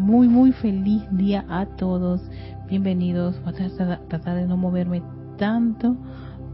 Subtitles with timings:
[0.00, 2.22] muy, muy feliz día a todos.
[2.68, 3.38] Bienvenidos.
[3.44, 5.02] Voy a tratar de no moverme
[5.36, 5.94] tanto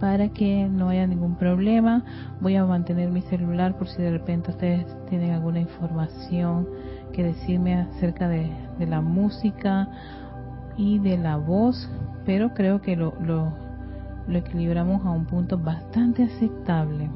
[0.00, 2.04] para que no haya ningún problema.
[2.40, 6.68] Voy a mantener mi celular por si de repente ustedes tienen alguna información
[7.12, 9.88] que decirme acerca de, la música
[10.76, 11.88] y de la voz,
[12.24, 13.52] pero creo que lo, lo,
[14.26, 17.08] lo equilibramos a un punto bastante aceptable.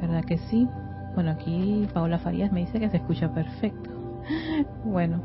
[0.00, 0.66] ¿Verdad que sí?
[1.18, 3.90] Bueno, aquí Paola Farías me dice que se escucha perfecto.
[4.84, 5.20] Bueno,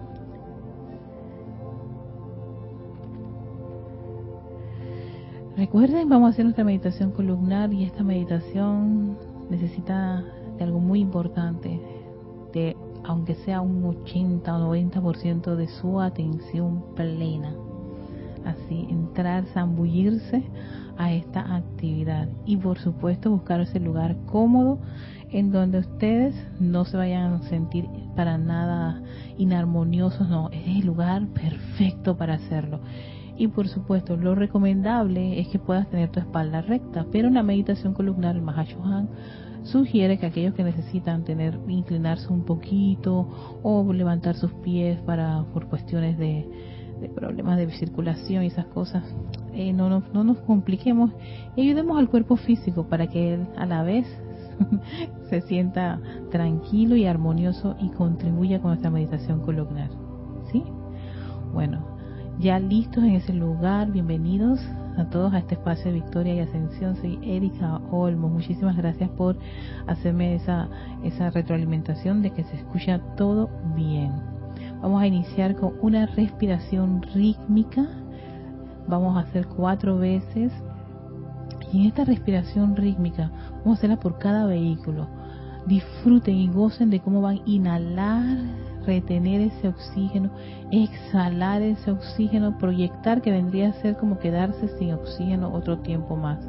[5.55, 9.19] Recuerden, vamos a hacer nuestra meditación columnar y esta meditación
[9.51, 10.23] necesita
[10.57, 11.79] de algo muy importante,
[12.53, 17.53] de aunque sea un 80 o 90% de su atención plena.
[18.45, 20.43] Así, entrar, zambullirse
[20.97, 24.79] a esta actividad y por supuesto buscar ese lugar cómodo
[25.33, 29.01] en donde ustedes no se vayan a sentir para nada
[29.37, 32.79] inarmoniosos, no, es el lugar perfecto para hacerlo.
[33.35, 37.41] Y por supuesto, lo recomendable es que puedas tener tu espalda recta, pero en la
[37.41, 39.09] meditación columnar, el Mahashohan
[39.63, 45.67] sugiere que aquellos que necesitan tener inclinarse un poquito o levantar sus pies para por
[45.67, 46.47] cuestiones de,
[47.15, 49.03] problemas de circulación y esas cosas,
[49.53, 51.11] eh, no, no, no, nos compliquemos
[51.55, 54.05] y ayudemos al cuerpo físico para que él a la vez
[55.29, 55.99] se sienta
[56.31, 59.89] tranquilo y armonioso y contribuya con nuestra meditación columnar.
[60.51, 60.63] ¿Sí?
[61.53, 61.93] Bueno,
[62.39, 63.91] ya listos en ese lugar.
[63.91, 64.59] Bienvenidos
[64.97, 66.95] a todos a este espacio de Victoria y Ascensión.
[66.95, 68.29] Soy Erika Olmo.
[68.29, 69.37] Muchísimas gracias por
[69.87, 70.67] hacerme esa,
[71.03, 74.11] esa retroalimentación de que se escucha todo bien.
[74.81, 77.87] Vamos a iniciar con una respiración rítmica.
[78.87, 80.51] Vamos a hacer cuatro veces.
[81.71, 83.31] Y en esta respiración rítmica,
[83.63, 85.07] vamos a hacerla por cada vehículo.
[85.65, 88.37] Disfruten y gocen de cómo van a inhalar
[88.85, 90.29] retener ese oxígeno,
[90.71, 96.39] exhalar ese oxígeno, proyectar que vendría a ser como quedarse sin oxígeno otro tiempo más.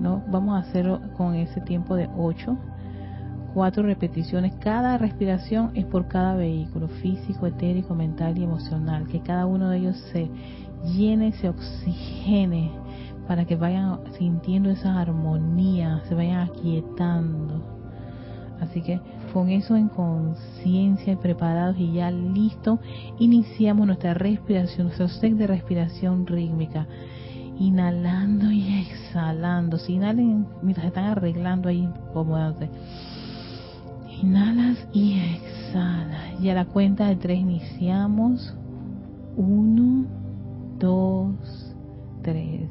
[0.00, 0.22] ¿no?
[0.28, 2.56] Vamos a hacerlo con ese tiempo de 8,
[3.54, 4.54] cuatro repeticiones.
[4.56, 9.06] Cada respiración es por cada vehículo, físico, etérico, mental y emocional.
[9.08, 10.30] Que cada uno de ellos se
[10.84, 12.70] llene, se oxigene
[13.26, 17.62] para que vayan sintiendo esa armonía, se vayan aquietando.
[18.60, 19.00] Así que
[19.32, 22.78] con eso en conciencia y preparados y ya listo,
[23.18, 26.86] iniciamos nuestra respiración, nuestro set de respiración rítmica.
[27.58, 29.76] Inhalando y exhalando.
[29.76, 32.70] Si inhalen mientras están arreglando ahí, acomódate.
[34.22, 36.40] Inhalas y exhalas.
[36.40, 38.54] Y a la cuenta de tres iniciamos.
[39.36, 40.06] Uno,
[40.78, 41.74] dos,
[42.22, 42.70] tres.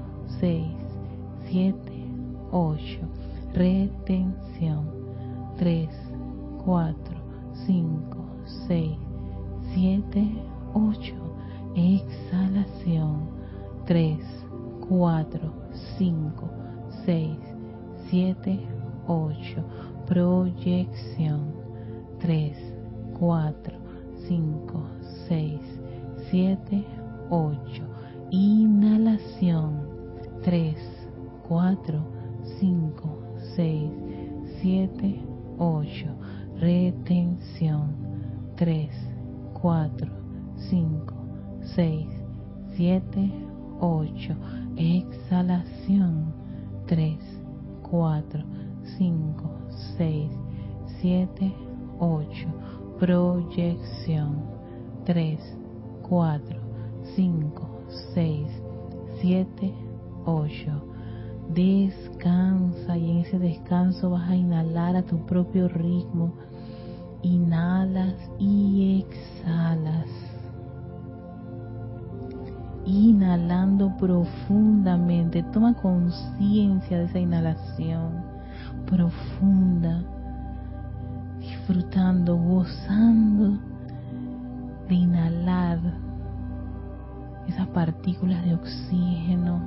[88.71, 89.61] oxígeno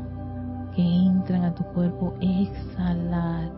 [0.75, 3.51] que entran a tu cuerpo, exhalar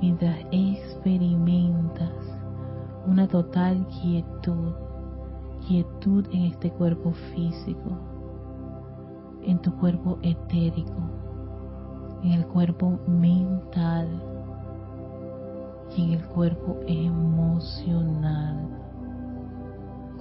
[0.00, 2.12] mientras experimentas
[3.06, 4.72] una total quietud,
[5.66, 7.90] quietud en este cuerpo físico,
[9.42, 11.02] en tu cuerpo etérico,
[12.22, 14.08] en el cuerpo mental
[15.96, 18.68] y en el cuerpo emocional,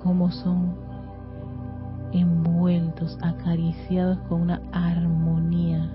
[0.02, 0.85] como son
[3.22, 5.92] acariciados con una armonía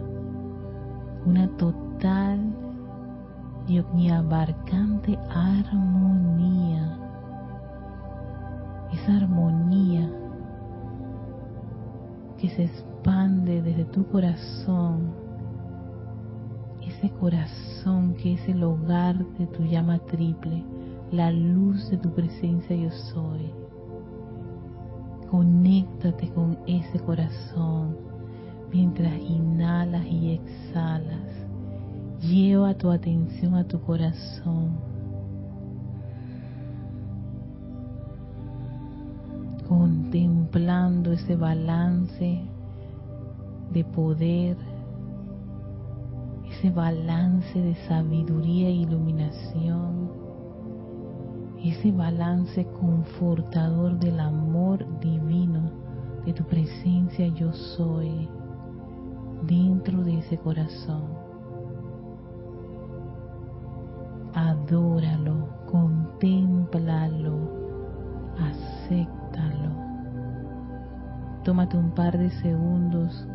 [1.27, 2.41] una total
[3.69, 6.99] y abarcante armonía.
[8.93, 10.11] Esa armonía
[12.39, 15.13] que se expande desde tu corazón,
[16.83, 20.65] ese corazón que es el hogar de tu llama triple,
[21.13, 23.60] la luz de tu presencia yo soy.
[25.31, 27.97] Conéctate con ese corazón
[28.73, 31.47] mientras inhalas y exhalas.
[32.21, 34.73] Lleva tu atención a tu corazón.
[39.69, 42.41] Contemplando ese balance
[43.73, 44.57] de poder,
[46.51, 50.11] ese balance de sabiduría e iluminación,
[51.63, 55.71] ese balance confortador del amor divino
[56.25, 58.29] de tu presencia yo soy
[59.43, 61.03] dentro de ese corazón.
[64.35, 67.37] Adóralo, contémplalo,
[68.39, 69.71] acéptalo.
[71.45, 73.27] Tómate un par de segundos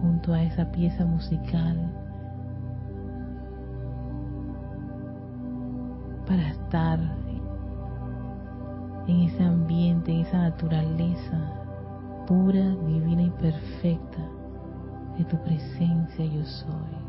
[0.00, 1.76] junto a esa pieza musical
[6.26, 7.19] para estar
[9.10, 11.52] en ese ambiente, en esa naturaleza
[12.26, 14.30] pura, divina y perfecta
[15.18, 16.99] de tu presencia yo soy.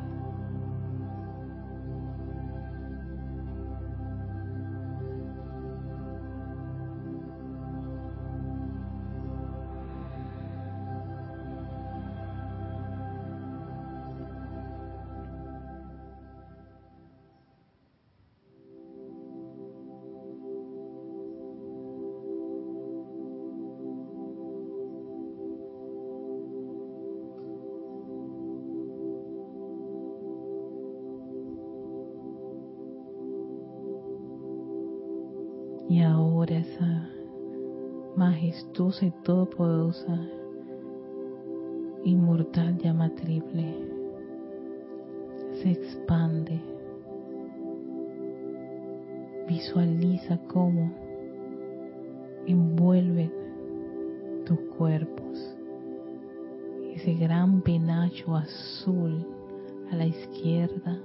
[38.15, 40.19] Majestuosa y todopoderosa,
[42.03, 43.75] inmortal llama triple,
[45.61, 46.61] se expande.
[49.47, 50.91] Visualiza cómo
[52.47, 53.29] envuelve
[54.45, 55.55] tus cuerpos.
[56.95, 59.25] Ese gran penacho azul
[59.91, 60.99] a la izquierda,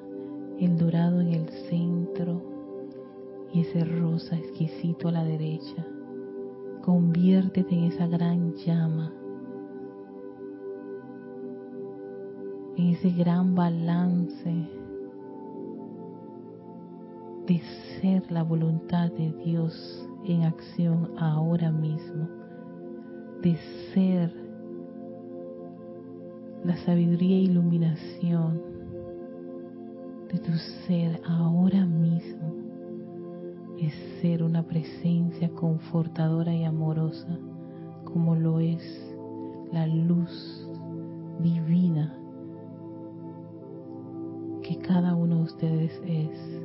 [0.60, 2.55] el dorado en el centro
[3.52, 5.86] y ese rosa exquisito a la derecha.
[6.82, 9.12] Conviértete en esa gran llama,
[12.76, 14.68] en ese gran balance
[17.46, 17.60] de
[18.00, 22.28] ser la voluntad de Dios en acción ahora mismo,
[23.42, 23.56] de
[23.94, 24.32] ser
[26.64, 28.60] la sabiduría e iluminación
[30.32, 30.52] de tu
[30.86, 32.65] ser ahora mismo
[33.78, 37.38] es ser una presencia confortadora y amorosa
[38.04, 38.82] como lo es
[39.72, 40.66] la luz
[41.40, 42.18] divina
[44.62, 46.62] que cada uno de ustedes es.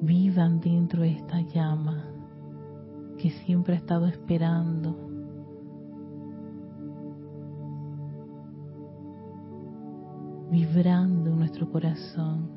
[0.00, 2.04] Vivan dentro de esta llama
[3.18, 5.05] que siempre ha estado esperando
[10.56, 12.48] vibrando en nuestro corazón.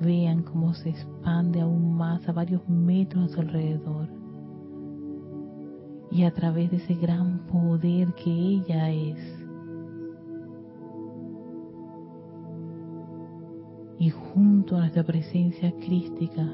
[0.00, 4.08] Vean cómo se expande aún más a varios metros a su alrededor.
[6.12, 9.18] Y a través de ese gran poder que ella es,
[13.98, 16.46] y junto a nuestra presencia crística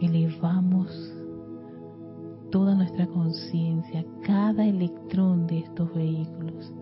[0.00, 1.14] elevamos
[2.50, 6.72] toda nuestra conciencia, cada electrón de estos vehículos,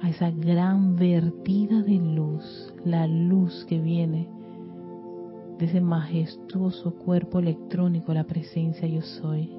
[0.00, 4.28] a esa gran vertida de luz, la luz que viene
[5.58, 9.50] de ese majestuoso cuerpo electrónico, la presencia yo soy.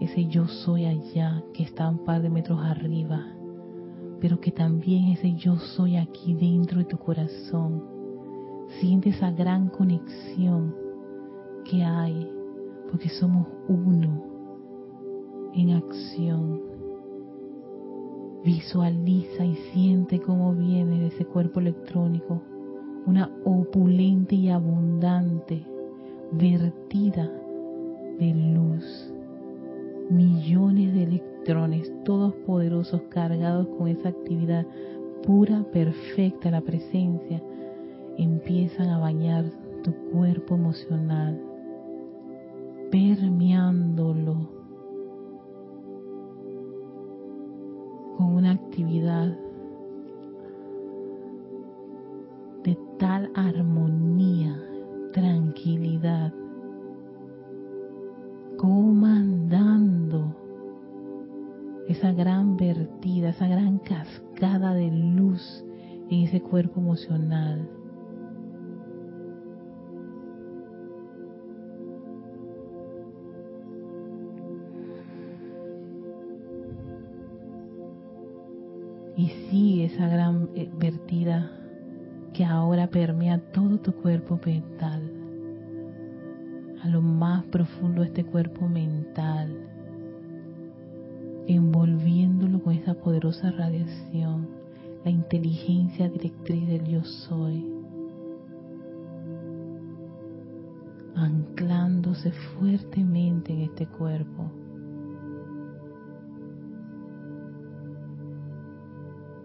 [0.00, 3.26] Ese yo soy allá que está un par de metros arriba,
[4.20, 7.82] pero que también ese yo soy aquí dentro de tu corazón.
[8.78, 10.74] Siente esa gran conexión
[11.64, 12.30] que hay,
[12.90, 14.22] porque somos uno
[15.54, 16.65] en acción.
[18.44, 22.42] Visualiza y siente cómo viene de ese cuerpo electrónico
[23.06, 25.64] una opulente y abundante
[26.32, 27.30] vertida
[28.18, 29.12] de luz.
[30.10, 34.66] Millones de electrones, todos poderosos, cargados con esa actividad
[35.24, 37.42] pura, perfecta, la presencia,
[38.16, 39.44] empiezan a bañar
[39.82, 41.40] tu cuerpo emocional,
[42.90, 44.55] permeándolo
[48.16, 49.36] con una actividad
[52.64, 54.60] de tal armonía,
[55.12, 56.32] tranquilidad,
[58.56, 60.34] comandando
[61.88, 65.64] esa gran vertida, esa gran cascada de luz
[66.10, 67.68] en ese cuerpo emocional.
[79.86, 81.50] Esa gran eh, vertida
[82.32, 85.10] que ahora permea todo tu cuerpo mental,
[86.82, 89.56] a lo más profundo de este cuerpo mental,
[91.46, 94.48] envolviéndolo con esa poderosa radiación,
[95.04, 97.64] la inteligencia directriz del yo soy,
[101.14, 104.50] anclándose fuertemente en este cuerpo.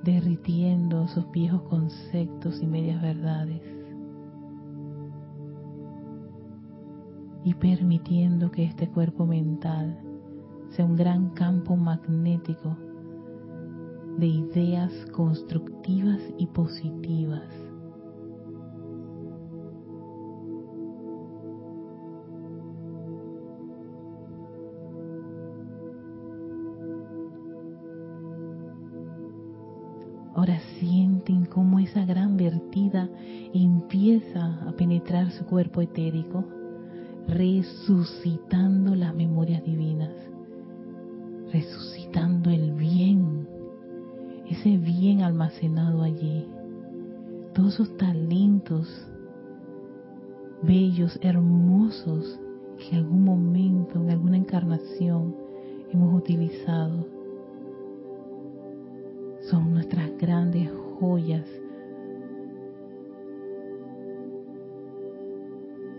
[0.03, 3.61] Derritiendo esos viejos conceptos y medias verdades.
[7.43, 9.99] Y permitiendo que este cuerpo mental
[10.69, 12.77] sea un gran campo magnético
[14.17, 17.70] de ideas constructivas y positivas
[31.53, 33.09] cómo esa gran vertida
[33.53, 36.43] empieza a penetrar su cuerpo etérico,
[37.27, 40.11] resucitando las memorias divinas,
[41.51, 43.47] resucitando el bien,
[44.49, 46.47] ese bien almacenado allí,
[47.53, 48.87] todos esos talentos
[50.63, 52.39] bellos, hermosos,
[52.77, 55.35] que en algún momento, en alguna encarnación
[55.91, 57.21] hemos utilizado
[59.49, 60.70] son nuestras grandes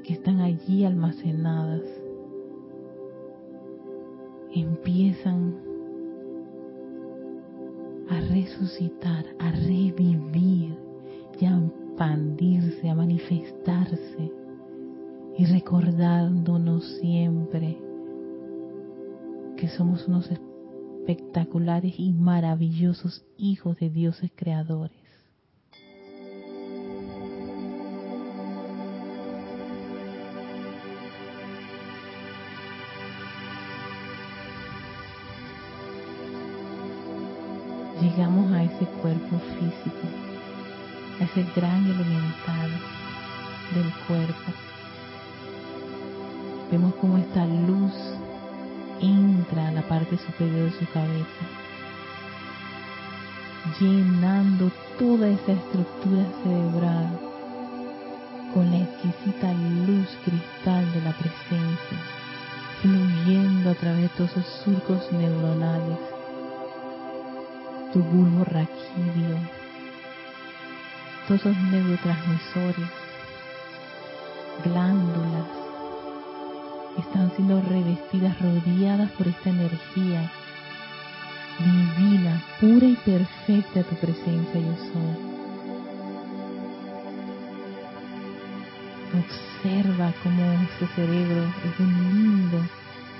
[0.04, 1.82] que están allí almacenadas.
[4.54, 5.56] Empiezan
[8.08, 10.76] a resucitar, a revivir
[11.40, 14.32] y a expandirse, a manifestarse
[15.38, 17.78] y recordándonos siempre
[19.56, 25.01] que somos unos espectaculares y maravillosos hijos de dioses creadores.
[38.14, 40.06] Llegamos a ese cuerpo físico,
[41.18, 42.70] a ese gran elemental
[43.74, 44.52] del cuerpo.
[46.70, 47.92] Vemos cómo esta luz
[49.00, 51.44] entra a la parte superior de su cabeza,
[53.80, 57.18] llenando toda esa estructura cerebral
[58.52, 59.54] con la exquisita
[59.86, 61.98] luz cristal de la presencia,
[62.82, 66.11] fluyendo a través de todos esos surcos neuronales,
[67.92, 69.38] tu bulbo raquídeo,
[71.28, 72.88] todos esos neurotransmisores,
[74.64, 75.46] glándulas,
[76.98, 80.30] están siendo revestidas, rodeadas por esta energía
[81.58, 85.32] divina, pura y perfecta tu presencia yo soy.
[89.20, 92.58] Observa cómo ese cerebro es un lindo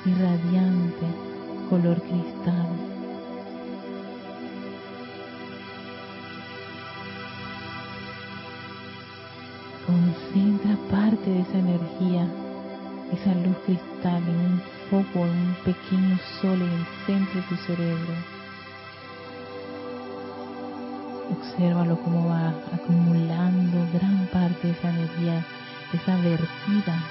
[0.07, 1.07] y radiante
[1.69, 2.92] color cristal.
[10.33, 12.27] Concentra parte de esa energía,
[13.13, 17.57] esa luz cristal en un foco, en un pequeño sol en el centro de tu
[17.57, 18.15] cerebro.
[21.33, 25.45] Obsérvalo cómo va acumulando gran parte de esa energía,
[25.93, 27.03] esa vertida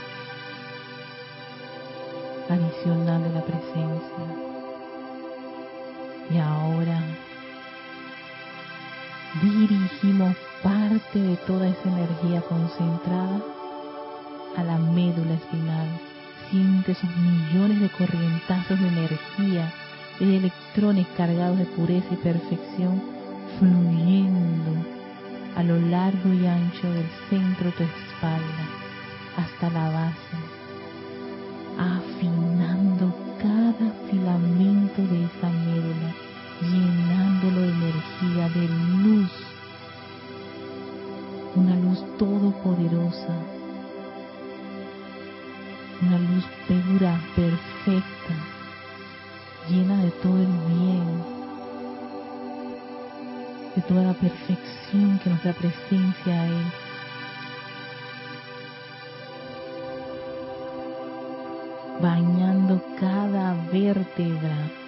[2.49, 4.25] adicional de la presencia.
[6.31, 7.03] Y ahora
[9.39, 13.41] dirigimos parte de toda esa energía concentrada
[14.57, 15.87] a la médula espinal.
[16.49, 19.71] Siente esos millones de corrientazos de energía,
[20.19, 23.01] de electrones cargados de pureza y perfección
[23.57, 24.85] fluyendo
[25.55, 28.81] a lo largo y ancho del centro de tu espalda
[29.37, 30.37] hasta la base,
[31.77, 35.49] afinando cada filamento de esa
[49.97, 51.23] de todo el bien,
[53.75, 56.91] de toda la perfección que nuestra presencia es.
[62.01, 64.80] bañando cada vértebra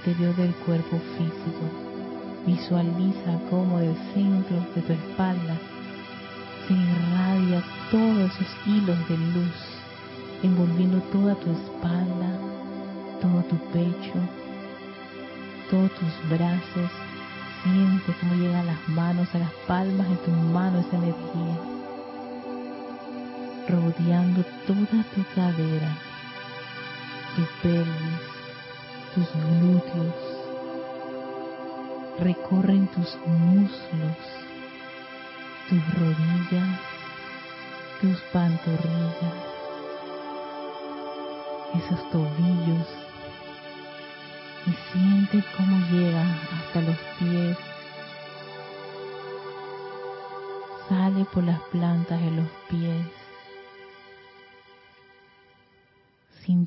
[0.00, 1.64] interior del cuerpo físico.
[2.46, 5.56] Visualiza cómo del centro de tu espalda
[6.66, 9.58] se irradia todos esos hilos de luz,
[10.42, 12.30] envolviendo toda tu espalda,
[13.20, 14.14] todo tu pecho,
[15.70, 16.90] todos tus brazos.
[17.62, 21.58] Siente cómo llegan las manos a las palmas de tus manos esa energía
[23.68, 25.96] rodeando toda tu cadera,
[27.36, 28.39] tu pelvis,
[29.14, 30.14] tus glúteos,
[32.20, 34.16] recorren tus muslos,
[35.68, 36.80] tus rodillas,
[38.00, 39.34] tus pantorrillas,
[41.74, 42.86] esos tobillos,
[44.66, 46.24] y siente cómo llega
[46.58, 47.56] hasta los pies,
[50.88, 53.19] sale por las plantas de los pies,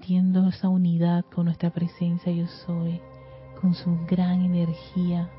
[0.04, 3.00] sintiendo esa unidad con nuestra presencia yo soy,
[3.62, 5.30] con su gran energía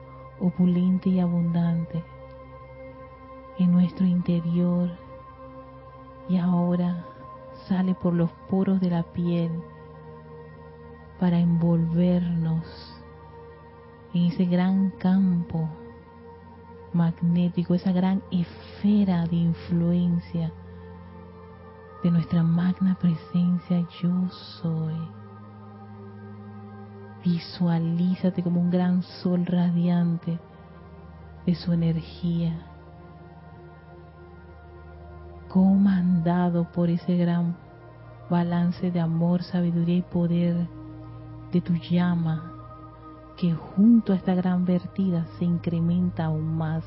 [0.40, 2.02] opulente y abundante
[3.58, 4.90] en nuestro interior.
[6.30, 7.04] Y ahora
[7.68, 9.50] sale por los poros de la piel
[11.20, 12.64] para envolvernos
[14.14, 15.68] en ese gran campo
[16.94, 20.52] magnético, esa gran esfera de influencia
[22.04, 24.28] de nuestra magna presencia yo
[24.60, 24.94] soy.
[27.24, 30.38] Visualízate como un gran sol radiante
[31.46, 32.60] de su energía,
[35.48, 37.56] comandado por ese gran
[38.28, 40.68] balance de amor, sabiduría y poder
[41.52, 42.52] de tu llama,
[43.38, 46.84] que junto a esta gran vertida se incrementa aún más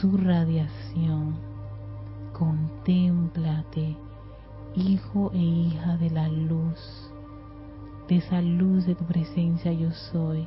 [0.00, 1.55] su radiación
[2.38, 3.96] Contémplate,
[4.74, 7.10] hijo e hija de la luz,
[8.08, 10.46] de esa luz de tu presencia yo soy.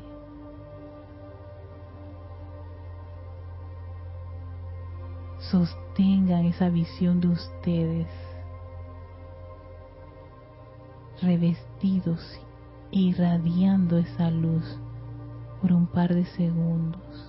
[5.40, 8.08] Sostengan esa visión de ustedes
[11.24, 12.22] revestidos,
[12.92, 14.78] irradiando esa luz
[15.60, 17.29] por un par de segundos.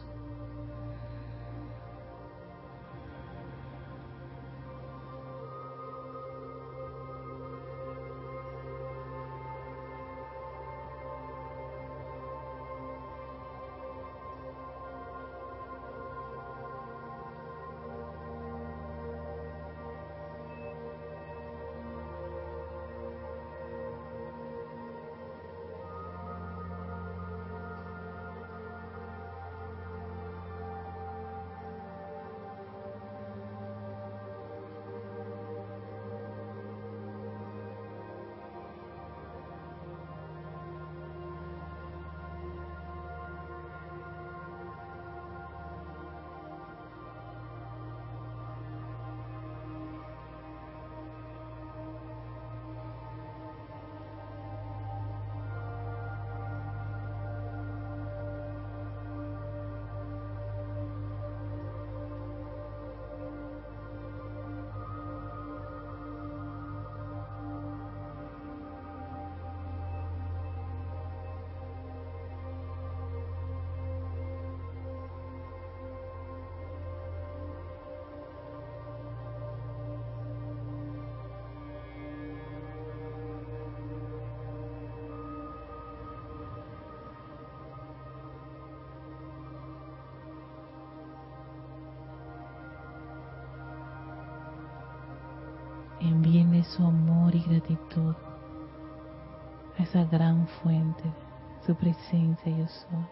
[96.00, 98.14] Enviarle su amor y gratitud
[99.78, 101.04] a esa gran fuente,
[101.66, 103.06] su presencia yo soy.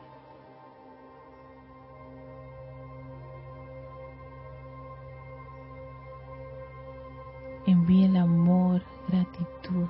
[7.66, 9.86] Envíe el amor, gratitud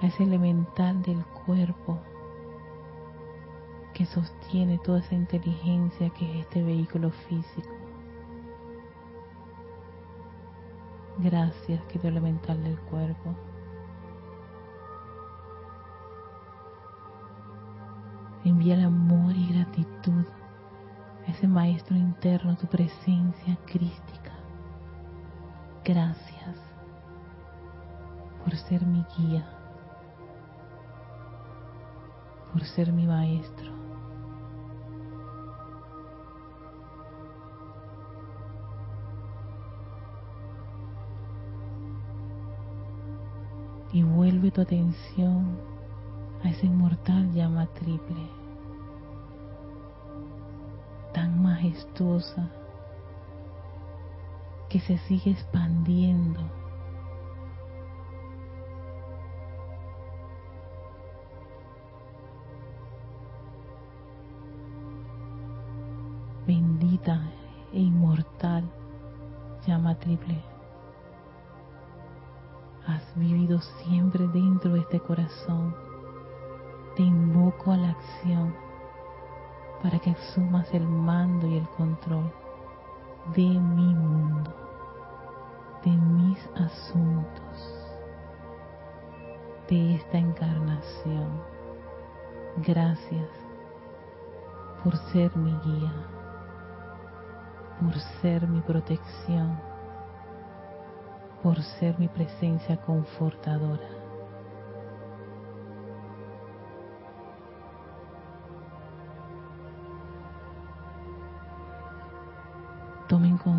[0.00, 1.98] a ese elemental del cuerpo
[3.92, 7.81] que sostiene toda esa inteligencia que es este vehículo físico.
[11.52, 13.34] Gracias, querido elemental del cuerpo.
[18.42, 20.24] Envía el amor y gratitud
[21.26, 24.32] a ese maestro interno, tu presencia crística.
[25.84, 26.56] Gracias
[28.42, 29.46] por ser mi guía,
[32.50, 33.71] por ser mi maestro.
[44.42, 45.56] Vuelve tu atención
[46.42, 48.28] a esa inmortal llama triple,
[51.14, 52.50] tan majestuosa
[54.68, 56.40] que se sigue expandiendo.
[74.32, 75.74] Dentro de este corazón.
[76.96, 78.54] Te invoco a la acción
[79.82, 82.32] para que asumas el mando y el control
[83.34, 84.62] de mi mundo
[85.84, 87.88] de mis asuntos
[89.68, 91.42] de esta encarnación.
[92.58, 93.28] Gracias
[94.84, 95.92] por ser mi guía,
[97.80, 99.58] por ser mi protección,
[101.42, 104.01] por ser mi presencia confortadora.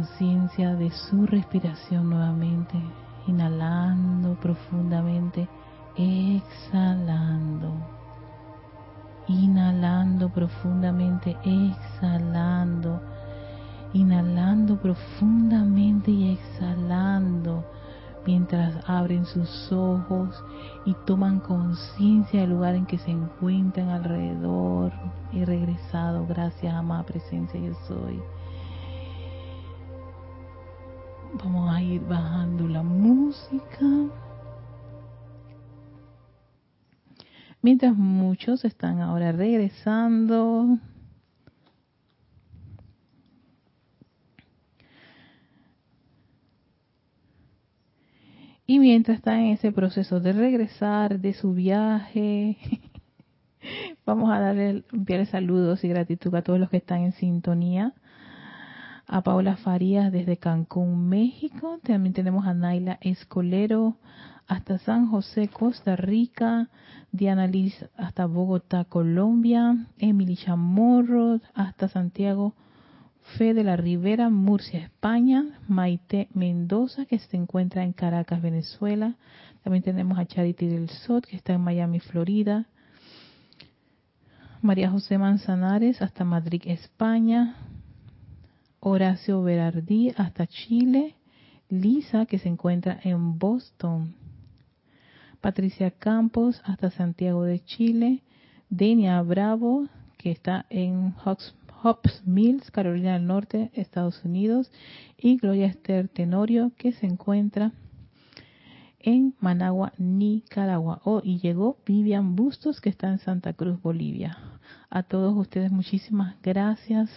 [0.04, 2.78] Conciencia de su respiración nuevamente,
[3.26, 5.48] inhalando profundamente,
[5.96, 7.74] exhalando.
[9.30, 13.02] Inhalando profundamente, exhalando.
[13.94, 17.64] Inhalando profundamente y exhalando
[18.26, 20.44] mientras abren sus ojos
[20.86, 24.92] y toman conciencia del lugar en que se encuentran alrededor.
[25.32, 28.22] He regresado, gracias, amada presencia, yo soy.
[31.36, 33.86] Vamos a ir bajando la música.
[37.62, 40.78] Mientras muchos están ahora regresando.
[48.68, 52.58] Y mientras están en ese proceso de regresar de su viaje,
[54.06, 54.84] vamos a darle
[55.26, 57.94] saludos y gratitud a todos los que están en sintonía
[59.14, 61.80] a Paula Farías desde Cancún, México.
[61.84, 63.98] También tenemos a Naila Escolero
[64.48, 66.70] hasta San José, Costa Rica.
[67.12, 69.86] Diana Liz hasta Bogotá, Colombia.
[70.00, 72.56] Emily Chamorro hasta Santiago.
[73.38, 75.60] Fe de la Rivera, Murcia, España.
[75.68, 79.14] Maite Mendoza, que se encuentra en Caracas, Venezuela.
[79.64, 82.66] También tenemos a Charity del Sot, que está en Miami, Florida.
[84.64, 87.56] María José Manzanares hasta Madrid, España.
[88.86, 91.16] Horacio Berardí hasta Chile,
[91.70, 94.14] Lisa que se encuentra en Boston,
[95.40, 98.24] Patricia Campos hasta Santiago de Chile,
[98.70, 104.70] Denia Bravo que está en Hops Mills, Carolina del Norte, Estados Unidos,
[105.18, 107.72] y Gloria Esther Tenorio que se encuentra
[109.00, 111.02] en Managua, Nicaragua.
[111.06, 114.38] Oh, y llegó Vivian Bustos que está en Santa Cruz, Bolivia.
[114.90, 117.10] A todos ustedes muchísimas gracias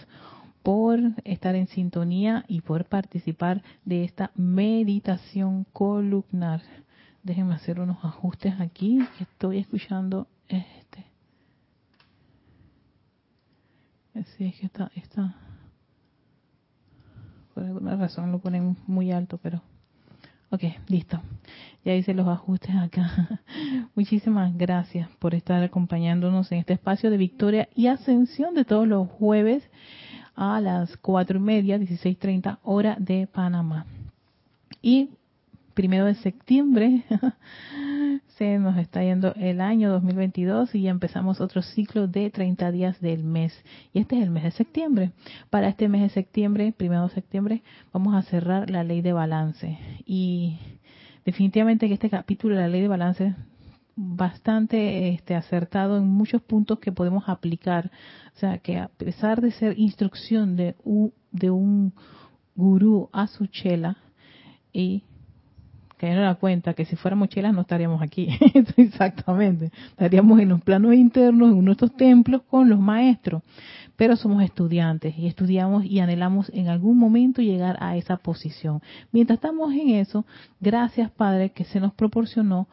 [0.67, 6.61] por estar en sintonía y por participar de esta meditación columnar.
[7.23, 11.05] Déjenme hacer unos ajustes aquí, que estoy escuchando este.
[14.13, 15.37] Así es que está, está,
[17.53, 19.61] por alguna razón lo ponen muy alto, pero
[20.49, 21.21] Ok, listo.
[21.83, 23.41] Ya hice los ajustes acá.
[23.95, 29.09] Muchísimas gracias por estar acompañándonos en este espacio de victoria y ascensión de todos los
[29.09, 29.69] jueves
[30.37, 33.85] a las cuatro y media, 16.30 hora de Panamá.
[34.81, 35.09] Y
[35.73, 37.03] primero de septiembre
[38.37, 43.01] se nos está yendo el año 2022 y ya empezamos otro ciclo de 30 días
[43.01, 43.51] del mes.
[43.93, 45.11] Y este es el mes de septiembre.
[45.49, 49.79] Para este mes de septiembre, primero de septiembre, vamos a cerrar la ley de balance.
[50.05, 50.59] Y
[51.25, 53.35] definitivamente que este capítulo de la ley de balance
[53.97, 57.91] bastante este, acertado en muchos puntos que podemos aplicar.
[58.35, 61.93] O sea, que a pesar de ser instrucción de un,
[62.55, 63.97] gurú a su chela,
[64.71, 65.03] y
[65.97, 68.29] que no da cuenta que si fuéramos chelas no estaríamos aquí.
[68.77, 69.71] Exactamente.
[69.89, 73.41] Estaríamos en los planos internos, en nuestros templos con los maestros.
[73.95, 78.79] Pero somos estudiantes y estudiamos y anhelamos en algún momento llegar a esa posición.
[79.11, 80.23] Mientras estamos en eso,
[80.59, 82.67] gracias Padre que se nos proporcionó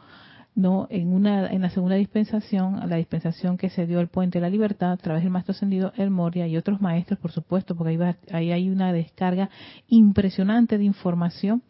[0.54, 4.42] no en una en la segunda dispensación la dispensación que se dio el puente de
[4.42, 7.98] la libertad a través del maestro ascendido El Moria y otros maestros por supuesto porque
[7.98, 9.50] ahí, ahí hay una descarga
[9.88, 11.62] impresionante de información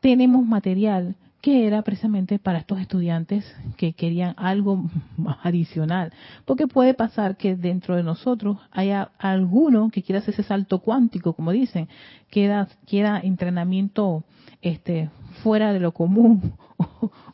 [0.00, 3.44] tenemos material que era precisamente para estos estudiantes
[3.76, 4.84] que querían algo
[5.42, 6.12] adicional.
[6.44, 11.34] Porque puede pasar que dentro de nosotros haya alguno que quiera hacer ese salto cuántico,
[11.34, 11.88] como dicen,
[12.30, 14.24] que quiera entrenamiento
[14.62, 15.10] este,
[15.42, 16.54] fuera de lo común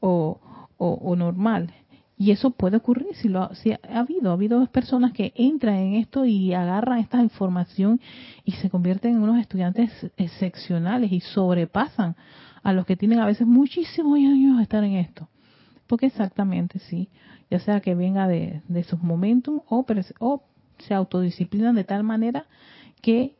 [0.00, 0.40] o,
[1.16, 1.72] normal.
[2.16, 5.94] Y eso puede ocurrir si lo si ha, habido, ha habido personas que entran en
[5.94, 8.00] esto y agarran esta información
[8.44, 12.16] y se convierten en unos estudiantes excepcionales y sobrepasan
[12.62, 15.28] a los que tienen a veces muchísimos años de estar en esto.
[15.86, 17.08] Porque exactamente, sí,
[17.50, 19.86] ya sea que venga de, de sus momentos o,
[20.18, 20.42] o
[20.78, 22.46] se autodisciplinan de tal manera
[23.00, 23.37] que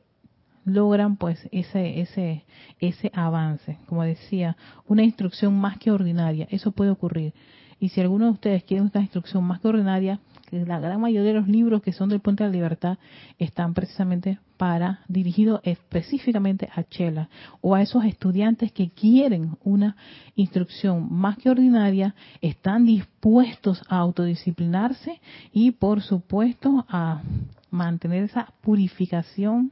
[0.69, 2.45] logran pues ese ese
[2.79, 3.79] ese avance.
[3.87, 6.47] Como decía una instrucción más que ordinaria.
[6.51, 7.33] Eso puede ocurrir.
[7.81, 11.33] Y si alguno de ustedes quiere una instrucción más que ordinaria, que la gran mayoría
[11.33, 12.99] de los libros que son del Puente de la Libertad
[13.39, 17.29] están precisamente para, dirigidos específicamente a Chela
[17.61, 19.95] o a esos estudiantes que quieren una
[20.35, 25.21] instrucción más que ordinaria, están dispuestos a autodisciplinarse
[25.53, 27.23] y por supuesto a
[27.71, 29.71] mantener esa purificación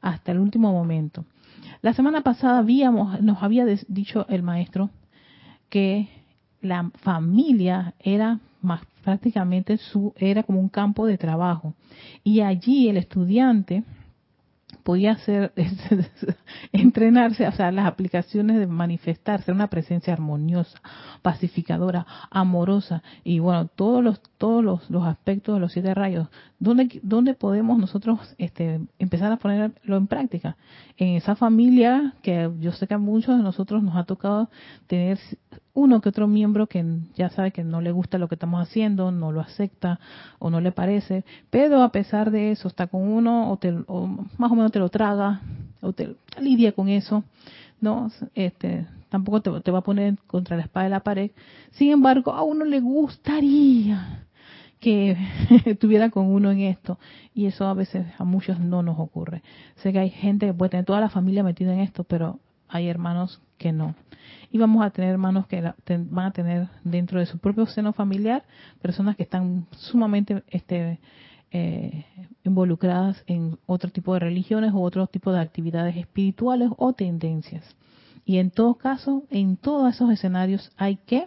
[0.00, 1.24] hasta el último momento.
[1.82, 4.90] La semana pasada habíamos, nos había dicho el maestro
[5.68, 6.08] que
[6.60, 11.74] la familia era más prácticamente su era como un campo de trabajo
[12.22, 13.82] y allí el estudiante
[14.90, 15.52] podía hacer
[16.72, 20.82] entrenarse, o sea, las aplicaciones de manifestarse, una presencia armoniosa,
[21.22, 26.26] pacificadora, amorosa y bueno, todos los todos los, aspectos de los siete rayos,
[26.58, 30.56] ¿dónde, dónde podemos nosotros este, empezar a ponerlo en práctica?
[30.96, 34.50] En esa familia que yo sé que a muchos de nosotros nos ha tocado
[34.88, 35.20] tener
[35.80, 39.10] uno que otro miembro que ya sabe que no le gusta lo que estamos haciendo,
[39.10, 39.98] no lo acepta
[40.38, 44.06] o no le parece, pero a pesar de eso está con uno o, te, o
[44.38, 45.40] más o menos te lo traga
[45.80, 47.24] o te lidia con eso,
[47.80, 51.30] no, este, tampoco te, te va a poner contra la espada de la pared.
[51.72, 54.26] Sin embargo, a uno le gustaría
[54.80, 55.16] que
[55.64, 56.98] estuviera con uno en esto.
[57.34, 59.42] Y eso a veces a muchos no nos ocurre.
[59.76, 62.38] Sé que hay gente que puede tener toda la familia metida en esto, pero
[62.70, 63.94] hay hermanos que no.
[64.50, 68.44] Y vamos a tener hermanos que van a tener dentro de su propio seno familiar
[68.80, 70.98] personas que están sumamente este,
[71.52, 72.04] eh,
[72.44, 77.76] involucradas en otro tipo de religiones o otro tipo de actividades espirituales o tendencias.
[78.24, 81.26] Y en todo caso, en todos esos escenarios hay que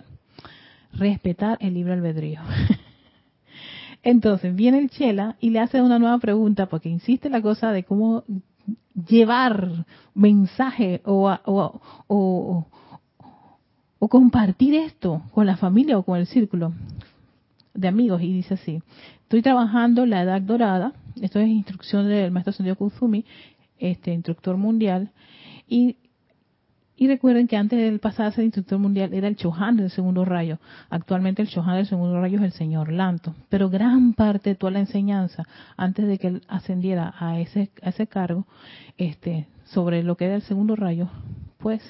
[0.93, 2.41] respetar el libre albedrío.
[4.03, 7.83] Entonces viene el Chela y le hace una nueva pregunta porque insiste la cosa de
[7.83, 8.23] cómo
[8.93, 12.67] llevar mensaje o, o,
[13.99, 16.73] o, compartir esto con la familia o con el círculo
[17.73, 18.21] de amigos.
[18.21, 18.81] Y dice así,
[19.23, 23.25] estoy trabajando la edad dorada, esto es instrucción del maestro Sendio Kuzumi,
[23.79, 25.11] este instructor mundial,
[25.67, 25.97] y
[26.95, 30.25] y recuerden que antes del pasar a ser instructor mundial era el Chohan del segundo
[30.25, 30.59] rayo.
[30.89, 33.35] Actualmente el Chohan del segundo rayo es el señor Lanto.
[33.49, 37.89] Pero gran parte de toda la enseñanza, antes de que él ascendiera a ese, a
[37.89, 38.45] ese cargo,
[38.97, 41.09] este, sobre lo que era el segundo rayo,
[41.57, 41.81] pues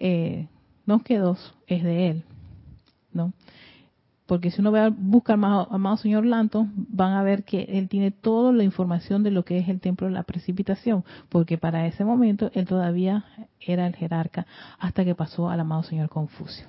[0.00, 0.48] eh,
[0.86, 1.36] no quedó,
[1.68, 2.24] es de él.
[3.12, 3.32] ¿no?
[4.30, 8.12] Porque si uno ve, busca al amado, señor Lanto, van a ver que él tiene
[8.12, 12.04] toda la información de lo que es el templo de la precipitación, porque para ese
[12.04, 13.24] momento él todavía
[13.58, 14.46] era el jerarca
[14.78, 16.64] hasta que pasó al amado señor Confucio.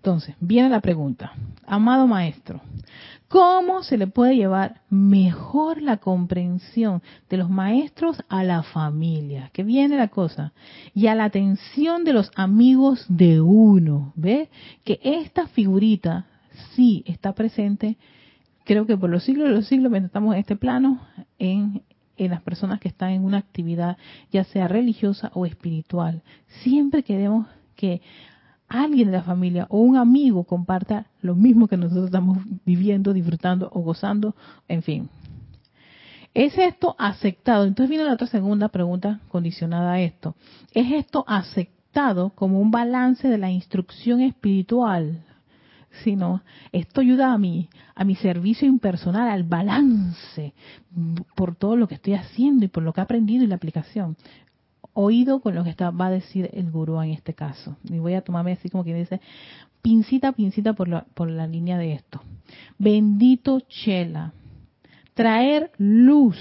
[0.00, 1.34] Entonces, viene la pregunta,
[1.66, 2.62] amado maestro,
[3.28, 9.50] ¿cómo se le puede llevar mejor la comprensión de los maestros a la familia?
[9.52, 10.54] Que viene la cosa,
[10.94, 14.14] y a la atención de los amigos de uno.
[14.16, 14.48] ¿Ve?
[14.84, 16.24] Que esta figurita
[16.74, 17.98] sí está presente,
[18.64, 21.02] creo que por los siglos de los siglos, mientras estamos en este plano,
[21.38, 21.82] en,
[22.16, 23.98] en las personas que están en una actividad,
[24.32, 26.22] ya sea religiosa o espiritual.
[26.62, 28.00] Siempre queremos que
[28.70, 33.68] alguien de la familia o un amigo comparta lo mismo que nosotros estamos viviendo, disfrutando
[33.74, 34.34] o gozando,
[34.68, 35.08] en fin.
[36.32, 37.64] ¿Es esto aceptado?
[37.64, 40.36] Entonces viene la otra segunda pregunta condicionada a esto.
[40.72, 45.24] ¿Es esto aceptado como un balance de la instrucción espiritual,
[46.04, 50.54] sino esto ayuda a mi, a mi servicio impersonal, al balance
[51.34, 54.16] por todo lo que estoy haciendo y por lo que he aprendido y la aplicación.
[55.02, 57.78] Oído con lo que está, va a decir el gurú en este caso.
[57.84, 59.18] Y voy a tomarme así como quien dice,
[59.80, 62.20] pincita, pincita por la, por la línea de esto.
[62.76, 64.34] Bendito Chela,
[65.14, 66.36] traer luz,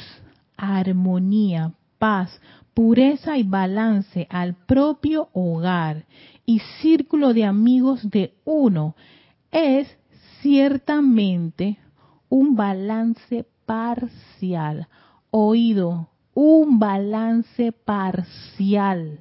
[0.57, 2.41] armonía, paz,
[2.73, 6.03] pureza y balance al propio hogar
[6.45, 8.93] y círculo de amigos de uno
[9.51, 9.87] es
[10.41, 11.77] ciertamente
[12.27, 14.89] un balance parcial.
[15.31, 16.09] Oído,
[16.41, 19.19] un balance parcial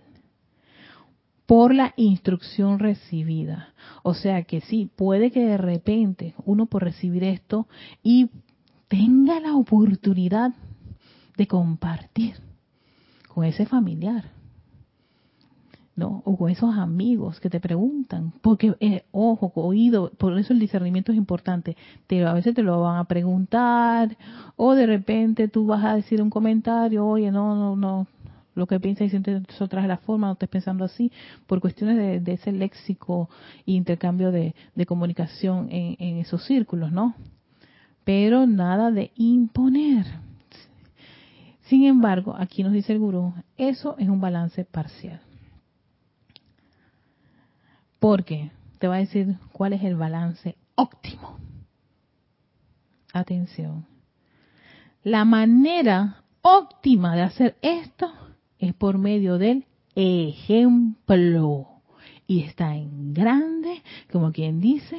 [1.47, 3.75] por la instrucción recibida.
[4.05, 7.67] O sea que sí, puede que de repente uno por recibir esto
[8.05, 8.31] y
[8.87, 10.53] tenga la oportunidad
[11.37, 12.37] de compartir
[13.27, 14.38] con ese familiar
[15.99, 16.23] ¿no?
[16.25, 21.11] O con esos amigos que te preguntan, porque, eh, ojo, oído, por eso el discernimiento
[21.11, 24.17] es importante, te, a veces te lo van a preguntar,
[24.55, 28.07] o de repente tú vas a decir un comentario, oye, no, no, no,
[28.55, 31.11] lo que piensas y sientes es otra la forma, no estés pensando así,
[31.49, 33.29] por cuestiones de, ese léxico
[33.67, 34.55] e intercambio de,
[34.87, 37.17] comunicación en esos círculos, ¿no?
[38.05, 40.07] Pero nada de imponer.
[41.63, 45.21] Sin embargo, aquí nos dice el gurú, eso es un balance parcial.
[47.99, 51.39] Porque te va a decir cuál es el balance óptimo.
[53.13, 53.87] Atención.
[55.03, 58.13] La manera óptima de hacer esto
[58.59, 61.69] es por medio del ejemplo.
[62.27, 63.83] Y está en grande,
[64.13, 64.99] como quien dice,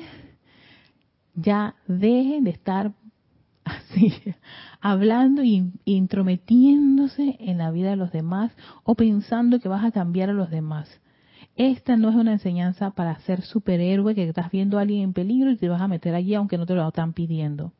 [1.36, 2.94] ya dejen de estar
[3.64, 4.14] así,
[4.82, 8.52] hablando y intrometiéndose en la vida de los demás
[8.84, 10.90] o pensando que vas a cambiar a los demás.
[11.60, 15.52] Esta no es una enseñanza para ser superhéroe que estás viendo a alguien en peligro
[15.52, 17.74] y te vas a meter allí aunque no te lo están pidiendo.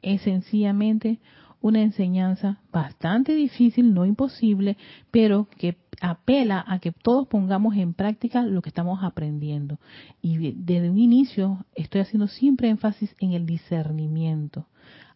[0.00, 1.18] Es sencillamente
[1.60, 4.76] una enseñanza bastante difícil, no imposible,
[5.10, 9.80] pero que apela a que todos pongamos en práctica lo que estamos aprendiendo.
[10.22, 14.68] Y desde un inicio estoy haciendo siempre énfasis en el discernimiento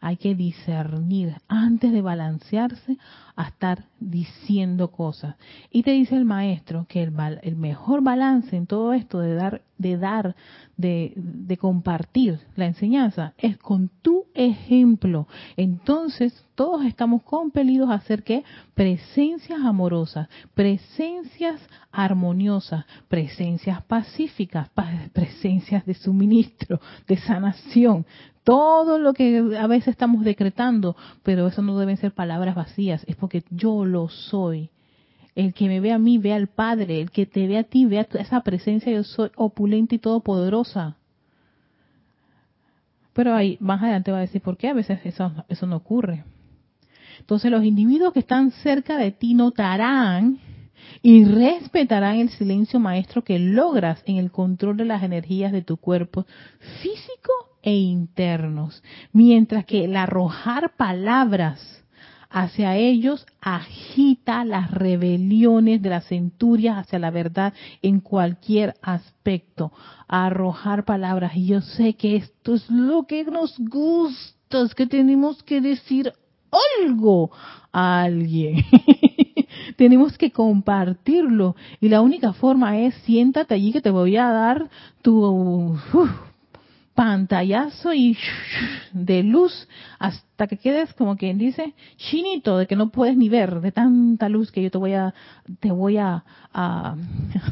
[0.04, 2.98] hay que discernir antes de balancearse
[3.36, 5.36] a estar diciendo cosas.
[5.70, 9.96] Y te dice el maestro que el, mejor balance en todo esto de dar, de
[9.96, 10.36] dar,
[10.76, 15.26] de, de compartir la enseñanza es con tu ejemplo.
[15.56, 24.68] Entonces todos estamos compelidos a hacer que presencias amorosas, presencias armoniosas, presencias pacíficas,
[25.14, 28.04] presencias de suministro, de sanación,
[28.44, 33.16] todo lo que a veces estamos decretando, pero eso no deben ser palabras vacías, es
[33.16, 34.70] porque yo lo soy.
[35.34, 37.86] El que me ve a mí ve al Padre, el que te ve a ti
[37.86, 40.96] ve a esa presencia, yo soy opulenta y todopoderosa.
[43.14, 46.24] Pero ahí más adelante va a decir por qué a veces eso, eso no ocurre.
[47.18, 50.38] Entonces los individuos que están cerca de ti notarán
[51.00, 55.76] y respetarán el silencio maestro que logras en el control de las energías de tu
[55.76, 56.26] cuerpo
[56.82, 61.82] físico e internos, mientras que el arrojar palabras
[62.30, 69.72] hacia ellos agita las rebeliones de las centurias hacia la verdad en cualquier aspecto.
[70.08, 71.36] Arrojar palabras.
[71.36, 76.12] Y yo sé que esto es lo que nos gusta, es que tenemos que decir
[76.82, 77.30] algo
[77.72, 78.64] a alguien.
[79.76, 81.54] tenemos que compartirlo.
[81.80, 84.68] Y la única forma es siéntate allí que te voy a dar
[85.02, 85.78] tu
[86.94, 88.16] pantallazo y
[88.92, 89.68] de luz
[89.98, 94.28] hasta que quedes como quien dice chinito de que no puedes ni ver de tanta
[94.28, 95.12] luz que yo te voy a
[95.60, 96.24] te voy a,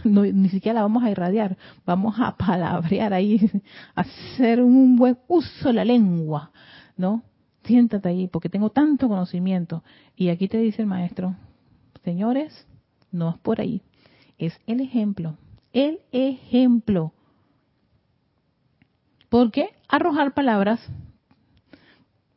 [0.05, 3.51] ni siquiera la vamos a irradiar vamos a palabrear ahí
[3.95, 6.51] hacer un buen uso de la lengua
[6.97, 7.23] no
[7.65, 9.83] siéntate ahí porque tengo tanto conocimiento.
[10.17, 11.37] Y aquí te dice el maestro
[12.05, 12.67] señores
[13.11, 13.83] no es por ahí
[14.39, 15.37] es el ejemplo
[15.73, 17.13] el ejemplo
[19.33, 20.79] porque arrojar palabras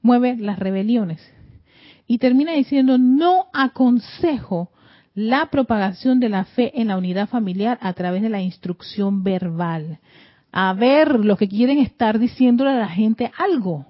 [0.01, 1.19] mueve las rebeliones.
[2.07, 4.71] Y termina diciendo, no aconsejo
[5.13, 9.99] la propagación de la fe en la unidad familiar a través de la instrucción verbal.
[10.53, 13.85] A ver, los que quieren estar diciéndole a la gente algo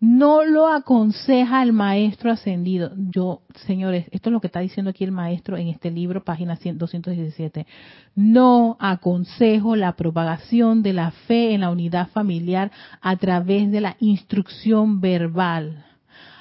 [0.00, 2.92] no lo aconseja el maestro ascendido.
[2.96, 6.58] Yo, señores, esto es lo que está diciendo aquí el maestro en este libro, página
[6.62, 7.66] 217.
[8.14, 12.72] No aconsejo la propagación de la fe en la unidad familiar
[13.02, 15.84] a través de la instrucción verbal.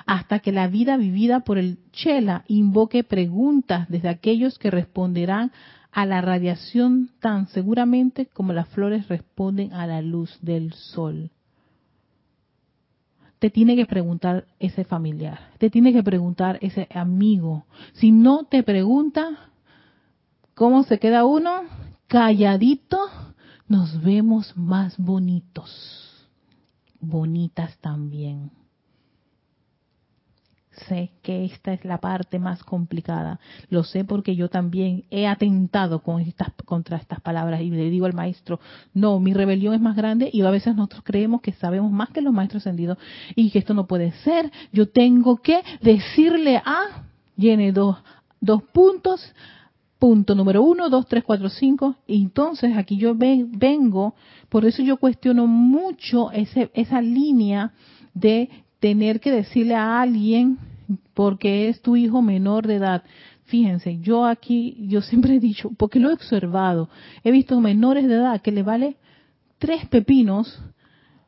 [0.06, 5.52] hasta que la vida vivida por el Chela invoque preguntas desde aquellos que responderán
[5.92, 11.30] a la radiación tan seguramente como las flores responden a la luz del sol.
[13.40, 17.66] Te tiene que preguntar ese familiar, te tiene que preguntar ese amigo.
[17.94, 19.52] Si no te pregunta,
[20.56, 21.64] ¿cómo se queda uno?
[22.08, 23.00] Calladito,
[23.68, 26.28] nos vemos más bonitos,
[27.00, 28.59] bonitas también
[30.88, 33.40] sé que esta es la parte más complicada.
[33.70, 38.06] Lo sé porque yo también he atentado con estas, contra estas palabras y le digo
[38.06, 38.60] al maestro,
[38.94, 42.22] no, mi rebelión es más grande y a veces nosotros creemos que sabemos más que
[42.22, 42.98] los maestros ascendidos
[43.36, 44.52] y que esto no puede ser.
[44.72, 47.04] Yo tengo que decirle a,
[47.36, 47.98] llene dos,
[48.42, 49.34] dos puntos,
[50.00, 51.96] punto número uno, dos, tres, cuatro, cinco.
[52.08, 54.16] Y entonces aquí yo vengo,
[54.48, 57.74] por eso yo cuestiono mucho ese, esa línea
[58.14, 58.50] de
[58.80, 60.58] tener que decirle a alguien
[61.14, 63.04] porque es tu hijo menor de edad.
[63.46, 66.90] Fíjense, yo aquí, yo siempre he dicho, porque lo he observado,
[67.24, 68.98] he visto menores de edad que le vale
[69.58, 70.62] tres pepinos,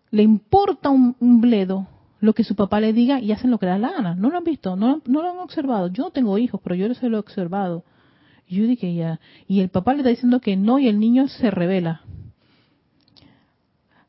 [0.09, 1.87] le importa un, bledo
[2.19, 4.15] lo que su papá le diga y hacen lo que da la gana.
[4.15, 4.75] ¿No lo han visto?
[4.75, 5.87] ¿No, no lo han observado?
[5.87, 7.83] Yo no tengo hijos, pero yo se lo he observado.
[8.47, 11.27] Y yo dije ya, y el papá le está diciendo que no y el niño
[11.27, 12.01] se revela.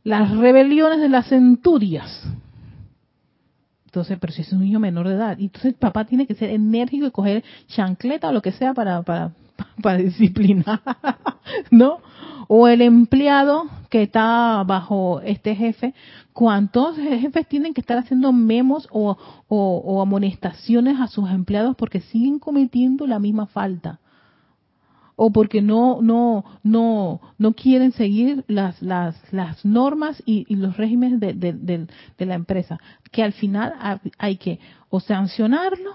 [0.05, 2.25] Las rebeliones de las centurias.
[3.93, 7.05] Entonces, pero si es un niño menor de edad, entonces papá tiene que ser enérgico
[7.05, 9.33] y coger chancleta o lo que sea para, para,
[9.83, 10.81] para disciplinar,
[11.71, 11.99] ¿no?
[12.49, 15.93] O el empleado que está bajo este jefe,
[16.33, 19.19] ¿cuántos jefes tienen que estar haciendo memos o,
[19.49, 24.01] o, o amonestaciones a sus empleados porque siguen cometiendo la misma falta?
[25.25, 31.21] O porque no no no no quieren seguir las las las normas y, los regímenes
[31.21, 32.81] de, de, la empresa
[33.13, 33.73] que al final
[34.19, 34.59] hay que
[34.91, 35.93] o sancionarlo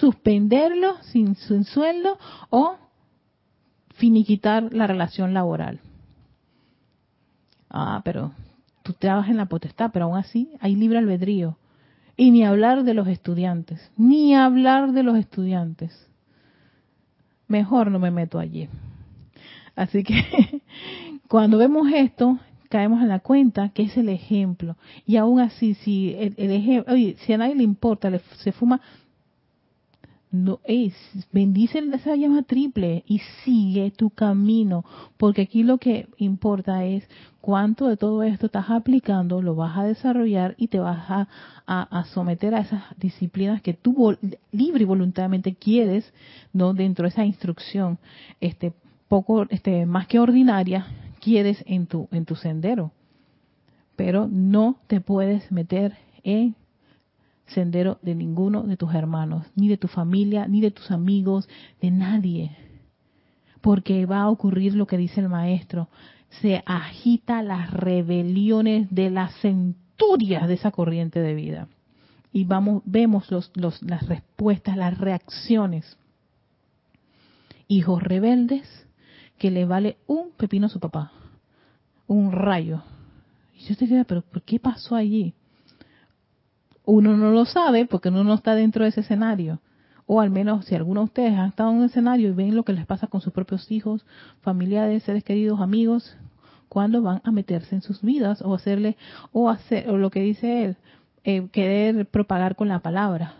[0.00, 2.18] suspenderlo sin, sin sueldo
[2.50, 2.76] o
[3.94, 5.78] finiquitar la relación laboral.
[7.70, 8.32] Ah pero
[8.82, 11.58] tú trabajas en la potestad pero aún así hay libre albedrío.
[12.16, 16.10] Y ni hablar de los estudiantes ni hablar de los estudiantes
[17.48, 18.68] mejor no me meto allí.
[19.76, 20.14] Así que
[21.28, 22.38] cuando vemos esto,
[22.68, 24.76] caemos en la cuenta que es el ejemplo.
[25.06, 28.80] Y aún así, si el, ejemplo, oye, si a nadie le importa, se fuma
[30.34, 30.94] no es,
[31.30, 34.84] bendice esa llama triple y sigue tu camino,
[35.16, 37.08] porque aquí lo que importa es
[37.40, 41.28] cuánto de todo esto estás aplicando, lo vas a desarrollar y te vas a,
[41.66, 44.16] a, someter a esas disciplinas que tú
[44.50, 46.12] libre y voluntariamente quieres,
[46.52, 47.98] no dentro de esa instrucción,
[48.40, 48.72] este
[49.06, 50.88] poco, este más que ordinaria,
[51.20, 52.90] quieres en tu en tu sendero,
[53.94, 56.56] pero no te puedes meter en
[57.46, 61.48] sendero de ninguno de tus hermanos, ni de tu familia, ni de tus amigos,
[61.80, 62.56] de nadie.
[63.60, 65.88] Porque va a ocurrir lo que dice el maestro,
[66.40, 71.68] se agita las rebeliones de las centurias de esa corriente de vida.
[72.32, 75.96] Y vamos, vemos los, los, las respuestas, las reacciones.
[77.68, 78.68] Hijos rebeldes
[79.38, 81.12] que le vale un pepino a su papá,
[82.06, 82.82] un rayo.
[83.56, 85.34] Y yo te digo, pero ¿por qué pasó allí?
[86.84, 89.60] Uno no lo sabe porque uno no está dentro de ese escenario.
[90.06, 92.64] O al menos si alguno de ustedes han estado en un escenario y ven lo
[92.64, 94.04] que les pasa con sus propios hijos,
[94.42, 96.16] familiares, seres queridos, amigos,
[96.68, 98.96] cuando van a meterse en sus vidas o hacerle,
[99.32, 100.76] o hacer, o lo que dice él,
[101.22, 103.34] eh, querer propagar con la palabra.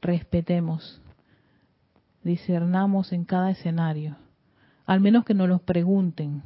[0.00, 1.00] Respetemos,
[2.24, 4.16] discernamos en cada escenario,
[4.84, 6.42] al menos que nos lo pregunten,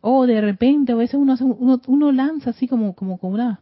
[0.00, 3.60] o de repente, a veces uno, uno, uno lanza así como, como, como una...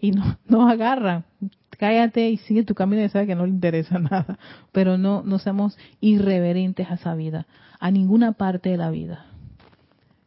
[0.00, 1.24] Y no, no agarra.
[1.70, 4.38] Cállate y sigue tu camino y sabe que no le interesa nada.
[4.72, 7.46] Pero no, no seamos irreverentes a esa vida,
[7.80, 9.26] a ninguna parte de la vida.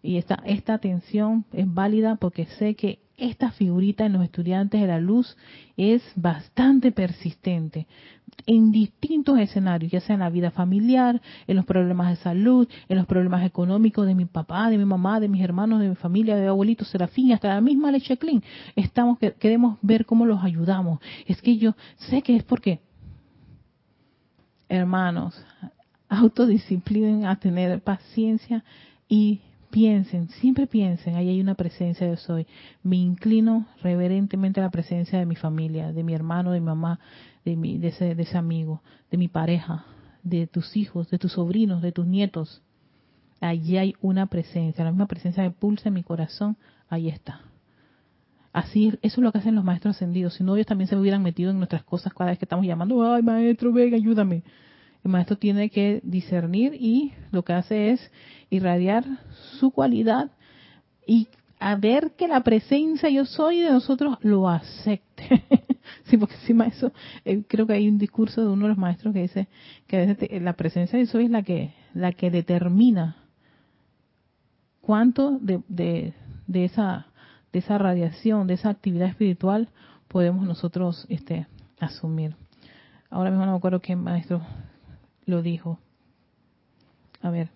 [0.01, 4.87] Y esta, esta atención es válida porque sé que esta figurita en los estudiantes de
[4.87, 5.37] la luz
[5.77, 7.85] es bastante persistente
[8.47, 12.97] en distintos escenarios, ya sea en la vida familiar, en los problemas de salud, en
[12.97, 16.35] los problemas económicos de mi papá, de mi mamá, de mis hermanos, de mi familia,
[16.35, 18.41] de mi abuelito Serafín, hasta la misma Leche Clean.
[18.75, 20.99] Estamos, queremos ver cómo los ayudamos.
[21.27, 21.75] Es que yo
[22.09, 22.79] sé que es porque,
[24.67, 25.39] hermanos,
[26.09, 28.63] autodisciplinen a tener paciencia
[29.07, 29.41] y
[29.71, 32.45] piensen, siempre piensen, ahí hay una presencia de soy.
[32.83, 36.99] Me inclino reverentemente a la presencia de mi familia, de mi hermano, de mi mamá,
[37.43, 39.85] de, mi, de, ese, de ese amigo, de mi pareja,
[40.23, 42.61] de tus hijos, de tus sobrinos, de tus nietos.
[43.39, 46.57] Allí hay una presencia, la misma presencia que pulsa en mi corazón,
[46.89, 47.41] ahí está.
[48.53, 50.35] Así, eso es lo que hacen los maestros ascendidos.
[50.35, 53.01] Si no, ellos también se hubieran metido en nuestras cosas cada vez que estamos llamando,
[53.11, 54.43] ay maestro, venga, ayúdame.
[55.03, 58.11] El maestro tiene que discernir y lo que hace es
[58.49, 59.03] irradiar
[59.59, 60.31] su cualidad
[61.07, 61.27] y
[61.59, 65.43] a ver que la presencia yo soy de nosotros lo acepte.
[66.05, 66.91] sí, porque encima eso,
[67.25, 69.47] eh, creo que hay un discurso de uno de los maestros que dice
[69.87, 73.17] que a veces la presencia yo soy es la que, la que determina
[74.81, 76.13] cuánto de, de,
[76.47, 77.07] de esa
[77.51, 79.69] de esa radiación, de esa actividad espiritual,
[80.07, 81.47] podemos nosotros este,
[81.79, 82.35] asumir.
[83.09, 84.41] Ahora mismo no me acuerdo qué maestro
[85.25, 85.79] lo dijo.
[87.21, 87.49] A ver.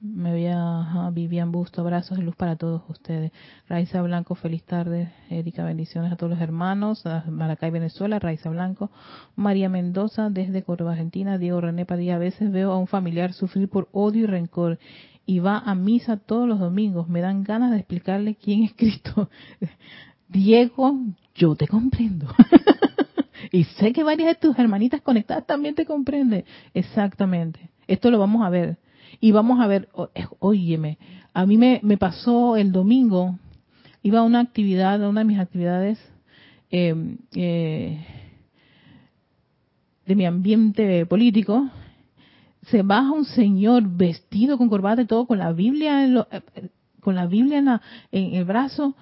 [0.00, 3.32] Me veía Vivian Busto, abrazos de luz para todos ustedes.
[3.68, 5.12] Raiza Blanco, feliz tarde.
[5.30, 7.02] Erika, bendiciones a todos los hermanos.
[7.28, 8.90] Maracay, Venezuela, Raiza Blanco.
[9.34, 11.38] María Mendoza, desde Córdoba, Argentina.
[11.38, 14.78] Diego René Padilla, a veces veo a un familiar sufrir por odio y rencor
[15.26, 17.08] y va a misa todos los domingos.
[17.08, 19.28] Me dan ganas de explicarle quién es Cristo.
[20.28, 21.00] Diego,
[21.34, 22.26] yo te comprendo.
[23.56, 26.44] y sé que varias de tus hermanitas conectadas también te comprenden.
[26.74, 27.70] Exactamente.
[27.86, 28.76] Esto lo vamos a ver.
[29.18, 29.88] Y vamos a ver,
[30.40, 30.98] óyeme,
[31.32, 33.38] a mí me, me pasó el domingo,
[34.02, 35.98] iba a una actividad, a una de mis actividades
[36.70, 38.04] em, eh,
[40.04, 41.70] de mi ambiente político,
[42.66, 46.68] se baja un señor vestido con corbata y todo, con la Biblia en eh,
[47.00, 47.68] con la Biblia en,
[48.12, 48.96] en, el brazo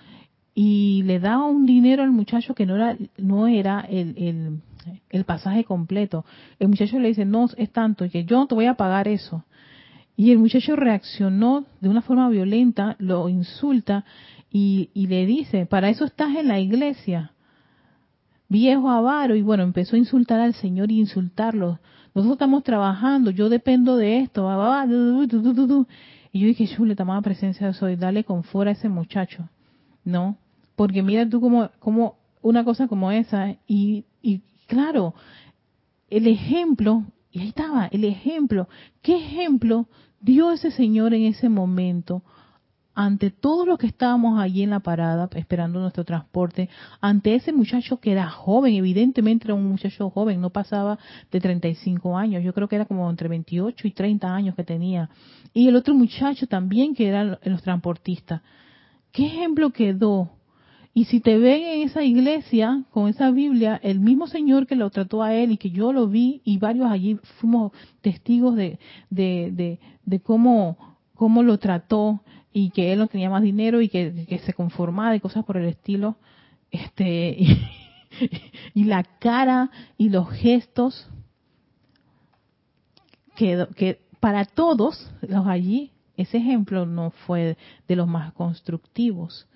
[0.54, 4.60] y le da un dinero al muchacho que no era no era el,
[5.10, 6.24] el, pasaje completo.
[6.58, 9.44] El muchacho le dice, no, es tanto, que yo te voy a pagar eso.
[10.16, 14.04] Y el muchacho reaccionó de una forma violenta, lo insulta
[14.50, 17.32] y, y le dice, para eso estás en la iglesia,
[18.48, 19.34] viejo avaro.
[19.34, 21.80] Y bueno, empezó a insultar al Señor y insultarlo
[22.14, 24.48] nosotros estamos trabajando, yo dependo de esto,
[26.32, 29.48] y yo dije, chule, tomaba presencia de soy, dale confort a ese muchacho,
[30.04, 30.36] ¿no?
[30.76, 35.14] Porque mira tú como, como una cosa como esa, y, y claro,
[36.10, 38.68] el ejemplo, y ahí estaba, el ejemplo,
[39.02, 39.86] ¿qué ejemplo
[40.20, 42.22] dio ese señor en ese momento
[42.94, 46.68] ante todos los que estábamos allí en la parada esperando nuestro transporte,
[47.00, 50.98] ante ese muchacho que era joven, evidentemente era un muchacho joven, no pasaba
[51.30, 55.10] de 35 años, yo creo que era como entre 28 y 30 años que tenía,
[55.52, 58.42] y el otro muchacho también que eran los transportistas.
[59.12, 60.30] ¿Qué ejemplo quedó?
[60.96, 64.90] Y si te ven en esa iglesia con esa Biblia, el mismo Señor que lo
[64.90, 68.78] trató a él y que yo lo vi y varios allí fuimos testigos de,
[69.10, 70.78] de, de, cómo,
[71.16, 72.20] cómo lo trató
[72.52, 75.64] y que él no tenía más dinero y que, se conformaba y cosas por el
[75.64, 76.16] estilo.
[76.70, 77.38] Este,
[78.74, 81.08] y, la cara y los gestos
[83.34, 87.56] que, que para todos los allí, ese ejemplo no fue
[87.88, 89.48] de los más constructivos.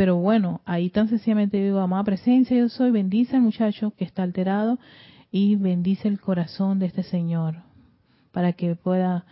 [0.00, 4.22] Pero bueno, ahí tan sencillamente digo, amada presencia, yo soy, bendice al muchacho que está
[4.22, 4.78] alterado
[5.30, 7.56] y bendice el corazón de este Señor
[8.32, 9.26] para que pueda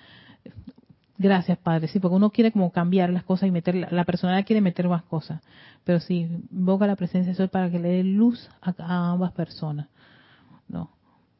[1.16, 1.88] Gracias, Padre.
[1.88, 5.04] Sí, porque uno quiere como cambiar las cosas y meter, la, persona quiere meter más
[5.04, 5.40] cosas.
[5.84, 8.74] Pero sí, invoca la presencia de Sol para que le dé luz a,
[9.12, 9.88] ambas personas.
[10.68, 10.90] No.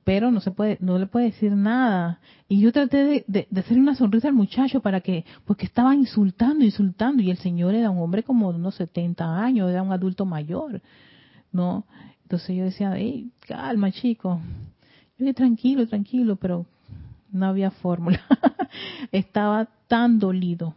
[0.08, 2.18] Pero no se puede, no le puede decir nada.
[2.48, 7.22] Y yo traté de, hacerle una sonrisa al muchacho para que, porque estaba insultando, insultando.
[7.22, 10.80] Y el señor era un hombre como de unos 70 años, era un adulto mayor.
[11.52, 11.84] ¿No?
[12.22, 14.40] Entonces yo decía, hey, calma, chico.
[15.18, 16.64] Yo dije, tranquilo, tranquilo, pero
[17.30, 18.22] no había fórmula.
[19.12, 20.72] Estaba tan dolido,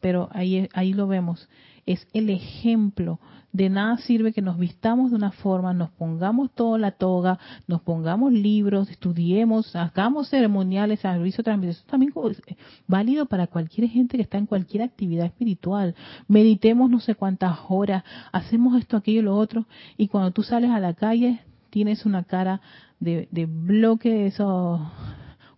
[0.00, 1.48] pero ahí, ahí lo vemos.
[1.86, 3.20] Es el ejemplo.
[3.54, 7.38] De nada sirve que nos vistamos de una forma, nos pongamos toda la toga,
[7.68, 11.70] nos pongamos libros, estudiemos, hagamos ceremoniales, servicio de transmisión.
[11.70, 12.56] Eso también es
[12.88, 15.94] válido para cualquier gente que está en cualquier actividad espiritual.
[16.26, 18.02] Meditemos no sé cuántas horas,
[18.32, 21.38] hacemos esto, aquello, lo otro, y cuando tú sales a la calle
[21.70, 22.60] tienes una cara
[22.98, 24.90] de, de bloque, eso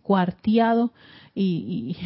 [0.07, 0.93] cuarteado
[1.35, 1.97] y,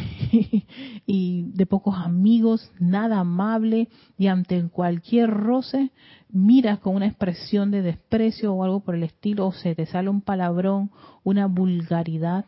[1.54, 3.88] de pocos amigos, nada amable
[4.18, 5.92] y ante cualquier roce
[6.28, 10.08] miras con una expresión de desprecio o algo por el estilo o se te sale
[10.10, 10.90] un palabrón,
[11.22, 12.44] una vulgaridad.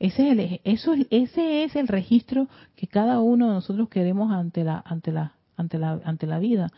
[0.00, 6.72] Ese es el, registro que cada uno de nosotros queremos ante la vida.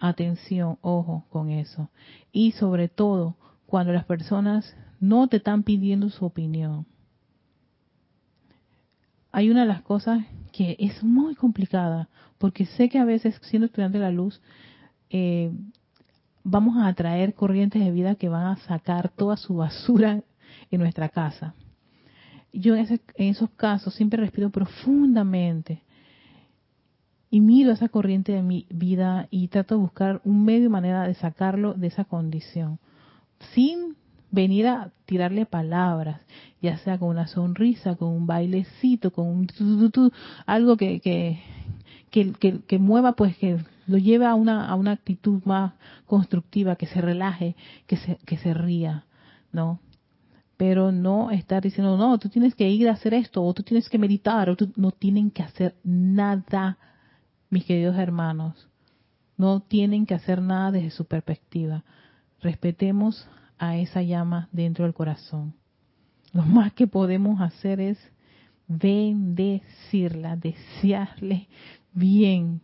[0.00, 1.90] Atención, ojo con eso.
[2.32, 3.36] Y sobre todo,
[3.66, 6.86] cuando las personas no te están pidiendo su opinión.
[9.30, 13.66] Hay una de las cosas que es muy complicada, porque sé que a veces, siendo
[13.66, 14.40] estudiante de la luz,
[15.10, 15.52] eh,
[16.42, 20.22] vamos a atraer corrientes de vida que van a sacar toda su basura
[20.70, 21.54] en nuestra casa.
[22.52, 25.82] Yo en, en esos casos siempre respiro profundamente
[27.30, 31.06] y miro esa corriente de mi vida y trato de buscar un medio y manera
[31.06, 32.78] de sacarlo de esa condición,
[33.52, 33.96] sin
[34.30, 36.20] venir a tirarle palabras,
[36.60, 39.48] ya sea con una sonrisa, con un bailecito, con un
[40.46, 41.40] algo que, que,
[42.10, 45.72] que, que, mueva, pues que lo lleve a una, a una actitud más
[46.06, 47.56] constructiva, que se relaje,
[47.86, 49.06] que se, que se ría,
[49.52, 49.80] ¿no?
[50.56, 53.88] Pero no estar diciendo, no, tú tienes que ir a hacer esto, o tú tienes
[53.88, 56.78] que meditar, o tú no tienen que hacer nada,
[57.48, 58.68] mis queridos hermanos.
[59.36, 61.84] No tienen que hacer nada desde su perspectiva.
[62.40, 65.54] Respetemos a esa llama dentro del corazón.
[66.32, 67.98] Lo más que podemos hacer es
[68.66, 71.48] bendecirla, desearle
[71.92, 72.60] bien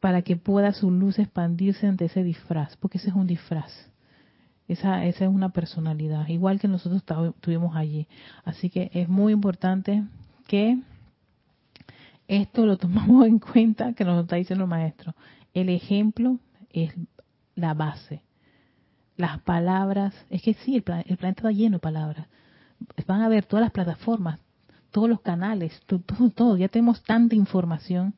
[0.00, 3.70] para que pueda su luz expandirse ante ese disfraz, porque ese es un disfraz.
[4.66, 7.02] Esa, esa es una personalidad, igual que nosotros
[7.34, 8.06] estuvimos allí.
[8.44, 10.04] Así que es muy importante
[10.46, 10.78] que
[12.28, 15.14] esto lo tomamos en cuenta, que nos está diciendo el maestro.
[15.52, 16.38] El ejemplo
[16.72, 16.94] es
[17.54, 18.22] la base
[19.20, 22.26] las palabras, es que sí, el, planeta está lleno de palabras.
[23.06, 24.40] Van a ver todas las plataformas,
[24.90, 28.14] todos los canales, todo, todo, ya tenemos tanta información.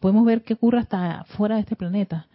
[0.00, 2.26] Podemos ver qué ocurre hasta fuera de este planeta.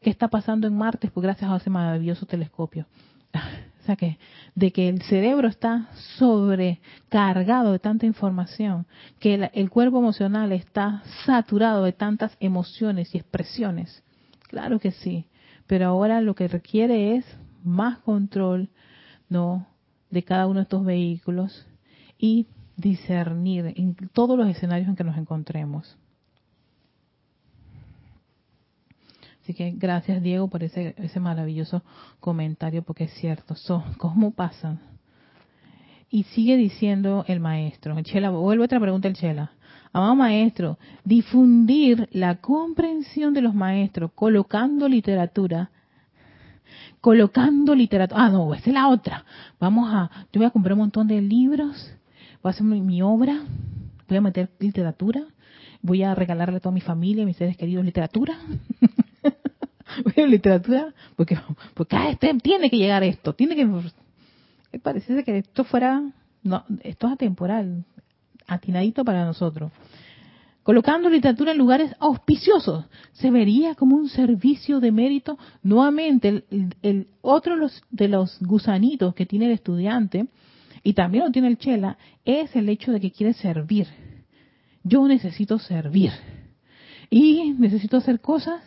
[0.00, 1.08] ¿Qué está pasando en Marte?
[1.08, 2.86] Pues gracias a ese maravilloso telescopio.
[3.76, 4.18] O sea que,
[4.56, 5.88] de que el cerebro está
[6.18, 8.84] sobrecargado de tanta información,
[9.20, 14.02] que el, el cuerpo emocional está saturado de tantas emociones y expresiones.
[14.48, 15.28] Claro que sí
[15.66, 17.24] pero ahora lo que requiere es
[17.64, 18.68] más control,
[19.28, 19.66] ¿no?
[20.10, 21.66] De cada uno de estos vehículos
[22.18, 22.46] y
[22.76, 25.96] discernir en todos los escenarios en que nos encontremos.
[29.42, 31.82] Así que gracias Diego por ese, ese maravilloso
[32.18, 33.54] comentario, porque es cierto,
[33.98, 34.80] ¿cómo pasan?
[36.10, 38.00] Y sigue diciendo el maestro.
[38.02, 39.52] Chela, vuelve otra pregunta el Chela.
[39.96, 45.70] Amado maestro, difundir la comprensión de los maestros colocando literatura,
[47.00, 48.24] colocando literatura.
[48.24, 49.24] Ah, no, es la otra.
[49.58, 51.90] Vamos a, yo voy a comprar un montón de libros,
[52.42, 53.40] voy a hacer mi, obra,
[54.06, 55.24] voy a meter literatura,
[55.80, 58.36] voy a regalarle a toda mi familia, mis seres queridos literatura.
[60.04, 61.38] voy literatura, porque,
[61.72, 63.66] porque a este tiene que llegar esto, tiene que,
[64.78, 66.02] parece que esto fuera,
[66.42, 67.86] no, esto es atemporal,
[68.46, 69.72] atinadito para nosotros.
[70.66, 75.38] Colocando literatura en lugares auspiciosos, se vería como un servicio de mérito.
[75.62, 76.42] Nuevamente,
[76.82, 80.26] el, otro de los, de los gusanitos que tiene el estudiante,
[80.82, 83.86] y también lo tiene el chela, es el hecho de que quiere servir.
[84.82, 86.10] Yo necesito servir.
[87.10, 88.60] Y necesito hacer cosas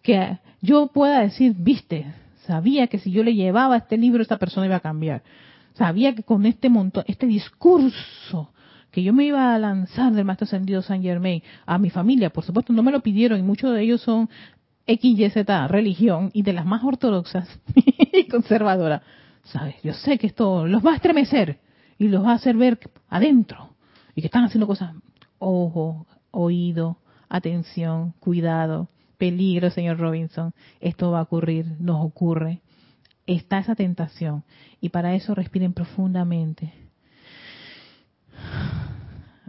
[0.00, 2.06] que yo pueda decir, viste,
[2.46, 5.24] sabía que si yo le llevaba este libro, esta persona iba a cambiar.
[5.74, 8.51] Sabía que con este montón, este discurso
[8.92, 12.44] que yo me iba a lanzar del Maestro Ascendido San Germain a mi familia, por
[12.44, 14.28] supuesto no me lo pidieron y muchos de ellos son
[14.86, 15.34] XYZ,
[15.68, 17.48] religión, y de las más ortodoxas
[18.12, 19.02] y conservadoras.
[19.44, 19.76] ¿Sabes?
[19.82, 21.58] Yo sé que esto los va a estremecer
[21.98, 22.78] y los va a hacer ver
[23.08, 23.70] adentro
[24.14, 24.94] y que están haciendo cosas.
[25.38, 30.52] Ojo, oído, atención, cuidado, peligro, señor Robinson.
[30.80, 32.60] Esto va a ocurrir, nos ocurre.
[33.26, 34.44] Está esa tentación
[34.80, 36.72] y para eso respiren profundamente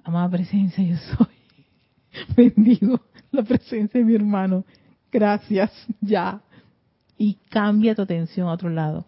[0.03, 1.27] amada presencia, yo soy.
[2.35, 2.99] Bendigo
[3.31, 4.65] la presencia de mi hermano.
[5.11, 6.41] Gracias, ya.
[7.17, 9.05] Y cambia tu atención a otro lado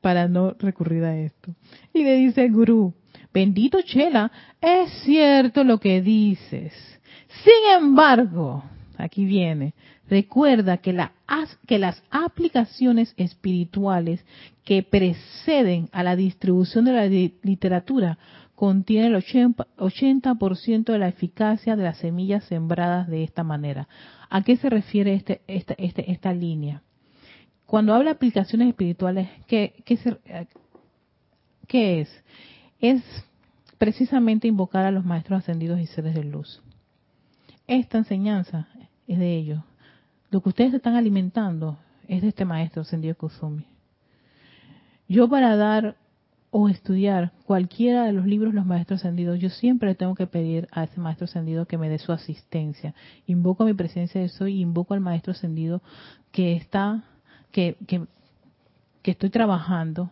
[0.00, 1.54] para no recurrir a esto.
[1.92, 2.94] Y le dice el gurú,
[3.32, 4.30] bendito Chela,
[4.60, 6.72] es cierto lo que dices.
[7.44, 8.64] Sin embargo,
[8.96, 9.74] aquí viene,
[10.08, 10.96] recuerda que,
[11.66, 14.24] que las aplicaciones espirituales
[14.64, 17.06] que preceden a la distribución de la
[17.42, 18.18] literatura
[18.56, 23.86] contiene el 80%, de la eficacia de las semillas sembradas de esta manera.
[24.28, 26.82] ¿A qué se refiere este, esta, este, esta línea?
[27.66, 29.74] Cuando habla de aplicaciones espirituales, ¿qué,
[31.68, 32.24] qué es?
[32.80, 33.02] Es
[33.76, 36.62] precisamente invocar a los maestros ascendidos y seres de luz.
[37.66, 38.68] Esta enseñanza
[39.06, 39.60] es de ellos.
[40.30, 41.78] Lo que ustedes están alimentando
[42.08, 43.66] es de este maestro ascendido Kusumi.
[45.08, 45.96] Yo para dar
[46.58, 50.84] o estudiar cualquiera de los libros los maestros ascendidos, yo siempre tengo que pedir a
[50.84, 52.94] ese maestro ascendido que me dé su asistencia.
[53.26, 55.82] Invoco mi presencia de soy, invoco al maestro ascendido
[56.32, 57.04] que está,
[57.52, 58.06] que, que,
[59.02, 60.10] que estoy trabajando.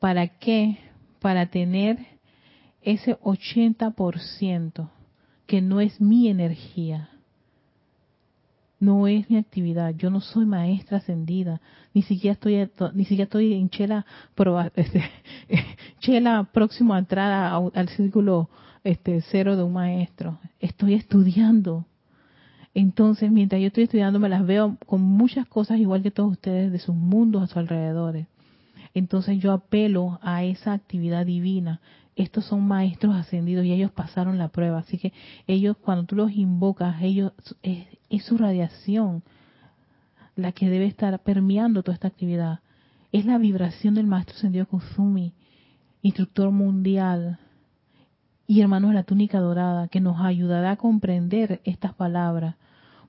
[0.00, 0.78] ¿Para qué?
[1.20, 1.98] Para tener
[2.82, 4.90] ese 80%
[5.46, 7.08] que no es mi energía,
[8.84, 9.94] no es mi actividad.
[9.94, 11.60] Yo no soy maestra ascendida,
[11.92, 14.04] ni siquiera estoy ni siquiera estoy en chela
[14.74, 15.02] este,
[16.00, 18.48] chela próximo a entrar al círculo
[18.82, 20.38] este cero de un maestro.
[20.60, 21.86] Estoy estudiando.
[22.74, 26.72] Entonces, mientras yo estoy estudiando, me las veo con muchas cosas igual que todos ustedes
[26.72, 28.26] de sus mundos a su alrededor.
[28.94, 31.80] Entonces yo apelo a esa actividad divina.
[32.16, 34.78] Estos son maestros ascendidos y ellos pasaron la prueba.
[34.78, 35.12] Así que
[35.46, 39.22] ellos, cuando tú los invocas, ellos es, es su radiación
[40.36, 42.60] la que debe estar permeando toda esta actividad.
[43.12, 45.32] Es la vibración del maestro ascendido Kusumi,
[46.02, 47.38] instructor mundial,
[48.46, 52.56] y hermanos de la túnica dorada, que nos ayudará a comprender estas palabras,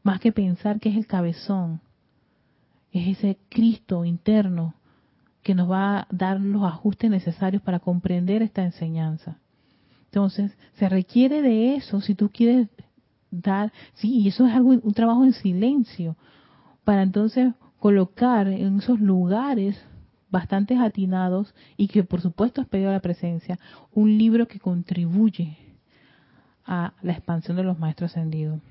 [0.03, 1.81] más que pensar que es el cabezón,
[2.91, 4.75] es ese Cristo interno
[5.45, 9.37] que nos va a dar los ajustes necesarios para comprender esta enseñanza.
[10.05, 12.67] Entonces, se requiere de eso si tú quieres
[13.29, 16.17] dar, sí, y eso es algo, un trabajo en silencio,
[16.83, 19.79] para entonces colocar en esos lugares
[20.31, 23.59] bastante atinados y que por supuesto has pedido la presencia,
[23.93, 25.59] un libro que contribuye
[26.65, 28.61] a la expansión de los maestros ascendidos.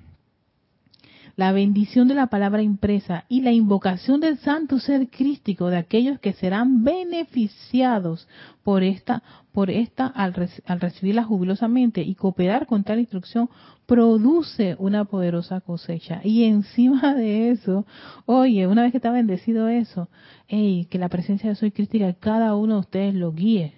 [1.36, 6.20] La bendición de la palabra impresa y la invocación del santo ser crístico de aquellos
[6.20, 8.28] que serán beneficiados
[8.62, 13.50] por esta, por esta al, al recibirla jubilosamente y cooperar con tal instrucción
[13.86, 16.20] produce una poderosa cosecha.
[16.22, 17.84] Y encima de eso,
[18.26, 20.08] oye, una vez que está bendecido eso,
[20.46, 23.74] hey, que la presencia de Soy Crística cada uno de ustedes lo guíe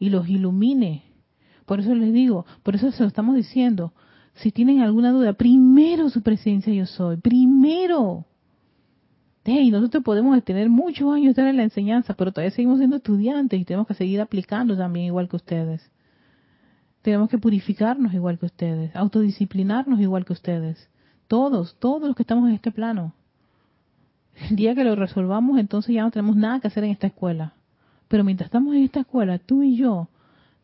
[0.00, 1.04] y los ilumine.
[1.66, 3.92] Por eso les digo, por eso se lo estamos diciendo.
[4.36, 8.26] Si tienen alguna duda, primero su presencia yo soy, primero.
[9.44, 13.58] Hey, nosotros podemos tener muchos años estar en la enseñanza, pero todavía seguimos siendo estudiantes
[13.58, 15.90] y tenemos que seguir aplicando también igual que ustedes.
[17.00, 20.90] Tenemos que purificarnos igual que ustedes, autodisciplinarnos igual que ustedes.
[21.28, 23.14] Todos, todos los que estamos en este plano.
[24.50, 27.54] El día que lo resolvamos, entonces ya no tenemos nada que hacer en esta escuela.
[28.08, 30.08] Pero mientras estamos en esta escuela, tú y yo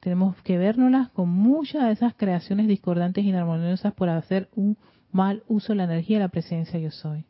[0.03, 4.77] tenemos que vernoslas con muchas de esas creaciones discordantes y inarmoniosas por hacer un
[5.13, 7.25] mal uso de la energía de la presencia yo soy.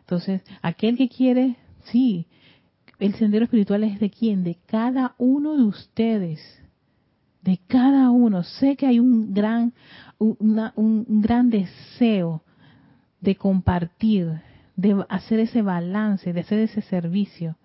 [0.00, 2.26] Entonces, aquel que quiere, sí,
[2.98, 4.44] el sendero espiritual es de quién?
[4.44, 6.40] De cada uno de ustedes
[7.46, 8.42] de cada uno.
[8.42, 9.72] Sé que hay un gran,
[10.18, 12.42] un gran deseo
[13.20, 14.42] de compartir,
[14.74, 17.56] de hacer ese balance, de hacer ese servicio.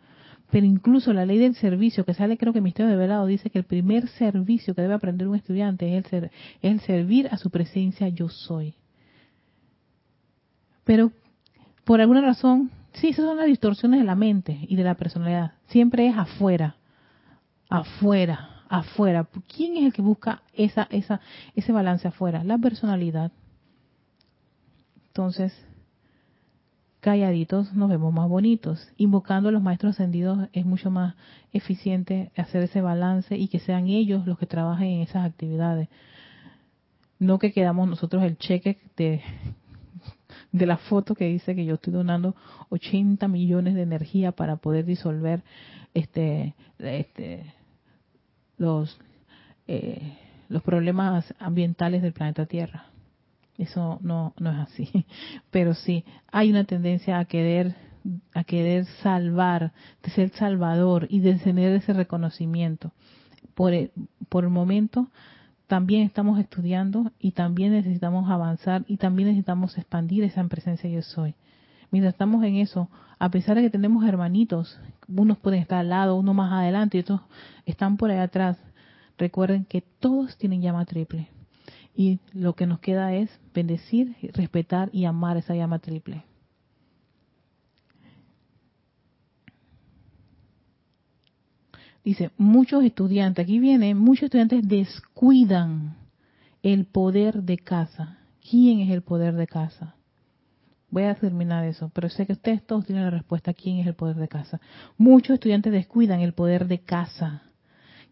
[0.52, 3.58] Pero incluso la ley del servicio, que sale creo que Misterio de Velado, dice que
[3.58, 6.32] el primer servicio que debe aprender un estudiante es el, ser,
[6.62, 8.76] es el servir a su presencia yo soy.
[10.84, 11.12] Pero
[11.86, 15.54] por alguna razón, sí, esas son las distorsiones de la mente y de la personalidad.
[15.68, 16.76] Siempre es afuera,
[17.70, 19.28] afuera, afuera.
[19.56, 21.22] ¿Quién es el que busca esa, esa,
[21.56, 22.44] ese balance afuera?
[22.44, 23.32] La personalidad.
[25.08, 25.54] Entonces,
[27.02, 28.88] calladitos nos vemos más bonitos.
[28.96, 31.16] Invocando a los maestros ascendidos es mucho más
[31.52, 35.90] eficiente hacer ese balance y que sean ellos los que trabajen en esas actividades.
[37.20, 39.22] No que quedamos nosotros el cheque de,
[40.52, 42.36] de la foto que dice que yo estoy donando
[42.70, 45.44] 80 millones de energía para poder disolver
[45.94, 47.54] este, este
[48.58, 48.98] los,
[49.68, 50.18] eh,
[50.50, 52.91] los problemas ambientales del planeta Tierra.
[53.62, 55.06] Eso no, no es así.
[55.52, 57.76] Pero sí, hay una tendencia a querer,
[58.34, 62.92] a querer salvar, de ser salvador y de tener ese reconocimiento.
[63.54, 63.92] Por el,
[64.30, 65.10] por el momento,
[65.68, 71.36] también estamos estudiando y también necesitamos avanzar y también necesitamos expandir esa presencia yo soy.
[71.92, 72.90] Mientras estamos en eso,
[73.20, 77.02] a pesar de que tenemos hermanitos, unos pueden estar al lado, uno más adelante y
[77.02, 77.22] otros
[77.68, 78.58] están por ahí atrás,
[79.20, 81.30] recuerden que todos tienen llama triple.
[81.96, 86.24] Y lo que nos queda es bendecir, respetar y amar esa llama triple.
[92.04, 95.96] Dice, muchos estudiantes, aquí viene, muchos estudiantes descuidan
[96.64, 98.18] el poder de casa.
[98.50, 99.96] ¿Quién es el poder de casa?
[100.90, 103.54] Voy a terminar eso, pero sé que ustedes todos tienen la respuesta.
[103.54, 104.60] ¿Quién es el poder de casa?
[104.98, 107.44] Muchos estudiantes descuidan el poder de casa,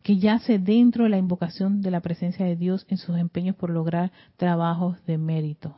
[0.04, 3.70] que yace dentro de la invocación de la presencia de Dios en sus empeños por
[3.70, 5.76] lograr trabajos de mérito.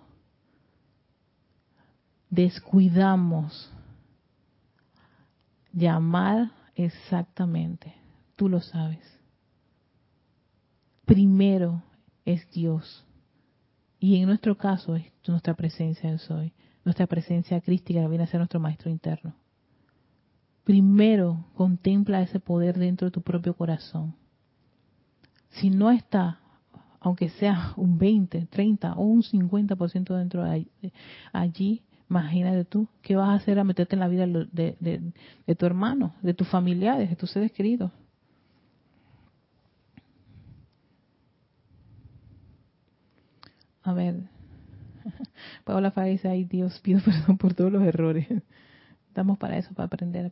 [2.29, 3.71] Descuidamos
[5.73, 7.93] llamar exactamente,
[8.35, 9.19] tú lo sabes.
[11.05, 11.83] Primero
[12.25, 13.05] es Dios.
[13.99, 16.53] Y en nuestro caso es nuestra presencia de soy
[16.83, 19.35] nuestra presencia crística viene a ser nuestro maestro interno.
[20.63, 24.15] Primero contempla ese poder dentro de tu propio corazón.
[25.49, 26.39] Si no está,
[26.99, 30.67] aunque sea un 20, 30 o un 50% dentro de
[31.33, 36.13] allí, imagínate tú, ¿qué vas a hacer a meterte en la vida de, tu hermano,
[36.21, 37.91] de tus familiares, de tus seres queridos?
[43.83, 44.15] A ver,
[45.65, 48.27] Paola Fara dice, ay Dios, pido perdón por todos los errores.
[49.11, 50.31] Estamos para eso, para aprender.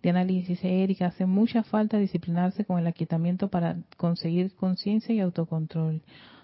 [0.00, 5.18] De análisis, dice Erika, hace mucha falta disciplinarse con el aquietamiento para conseguir conciencia y
[5.18, 6.00] autocontrol.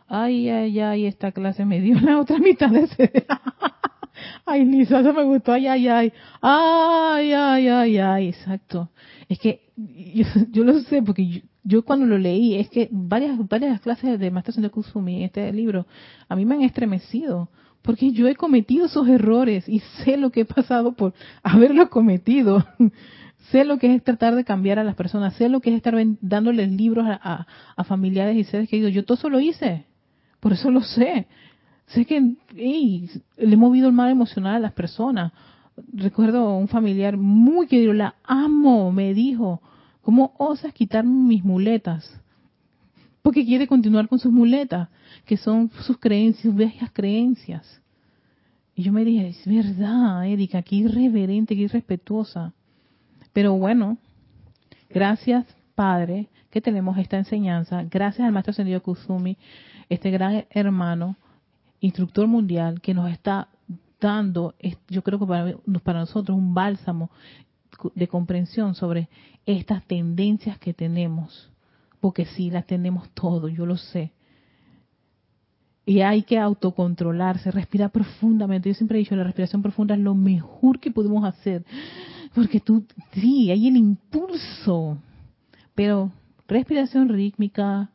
[0.09, 3.13] Ay, ay, ay, esta clase me dio la otra mitad de ese...
[4.45, 8.91] ay, Lisa, eso me gustó, ay, ay, ay, ay, ay, ay, ay, exacto.
[9.29, 9.71] Es que
[10.51, 14.61] yo, lo sé porque yo, cuando lo leí, es que varias varias clases de Maestro
[14.61, 15.87] de Kusumi, este libro,
[16.29, 17.51] a mí me han estremecido
[17.87, 22.67] porque yo he cometido esos errores y sé lo que he pasado por haberlo cometido.
[23.53, 25.95] sé lo que es tratar de cambiar a las personas, sé lo que es estar
[26.21, 27.47] dándoles libros a,
[27.85, 28.93] familiares y seres queridos.
[28.93, 29.85] Yo todo eso lo hice,
[30.41, 31.29] por eso lo sé.
[31.87, 33.09] Sé que le
[33.39, 35.33] he movido el mal emocional a las personas.
[35.93, 39.63] Recuerdo un familiar muy querido, la amo, me dijo,
[40.03, 42.21] ¿cómo osas quitarme mis muletas?
[43.27, 44.89] Porque quiere continuar con sus muletas,
[45.25, 47.83] que son sus creencias, sus viejas creencias.
[48.73, 52.53] Y yo me dije, es verdad, Erika, qué irreverente, qué irrespetuosa.
[53.33, 53.99] Pero bueno,
[54.91, 57.83] gracias, Padre, que tenemos esta enseñanza.
[57.91, 59.37] Gracias al Maestro Ascendido Kusumi,
[59.89, 61.17] este gran hermano,
[61.81, 63.49] instructor mundial, que nos está
[64.01, 64.55] dando,
[64.89, 67.11] yo creo que para, para nosotros, un bálsamo
[67.93, 69.09] de comprensión sobre
[69.47, 71.51] estas tendencias que tenemos.
[72.07, 74.13] Porque sí, las tenemos todo, yo lo sé.
[75.85, 78.69] Y hay que autocontrolarse, respirar profundamente.
[78.69, 81.65] Yo siempre he dicho, la respiración profunda es lo mejor que podemos hacer.
[82.33, 84.99] Porque tú, sí, hay el impulso.
[85.75, 86.13] Pero
[86.47, 87.91] respiración rítmica,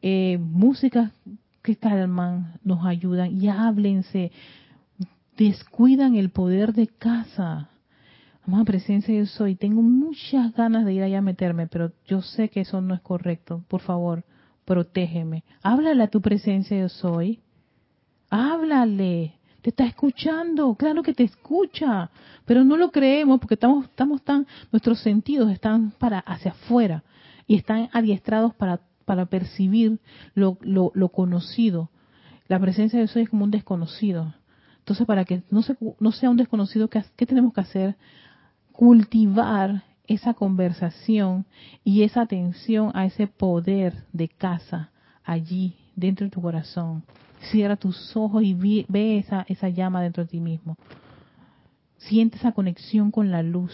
[0.00, 1.10] eh, música
[1.60, 4.30] que calman, nos ayudan y háblense.
[5.36, 7.68] Descuidan el poder de casa.
[8.46, 9.56] Amada presencia yo soy.
[9.56, 13.00] Tengo muchas ganas de ir allá a meterme, pero yo sé que eso no es
[13.00, 13.64] correcto.
[13.66, 14.24] Por favor,
[14.64, 15.42] protégeme.
[15.62, 17.40] Háblale a tu presencia yo soy.
[18.30, 19.34] Háblale.
[19.62, 22.08] Te está escuchando, claro que te escucha,
[22.44, 27.02] pero no lo creemos porque estamos, estamos tan, nuestros sentidos están para hacia afuera
[27.48, 29.98] y están adiestrados para, para percibir
[30.34, 31.90] lo, lo, conocido.
[32.46, 34.34] La presencia de Dios es como un desconocido.
[34.78, 37.96] Entonces, para que no, se, no sea un desconocido, ¿qué, ¿qué tenemos que hacer?
[38.76, 41.46] Cultivar esa conversación
[41.82, 44.90] y esa atención a ese poder de casa
[45.24, 47.02] allí dentro de tu corazón.
[47.50, 50.76] Cierra tus ojos y ve, esa, esa llama dentro de ti mismo.
[51.96, 53.72] Siente esa conexión con la luz.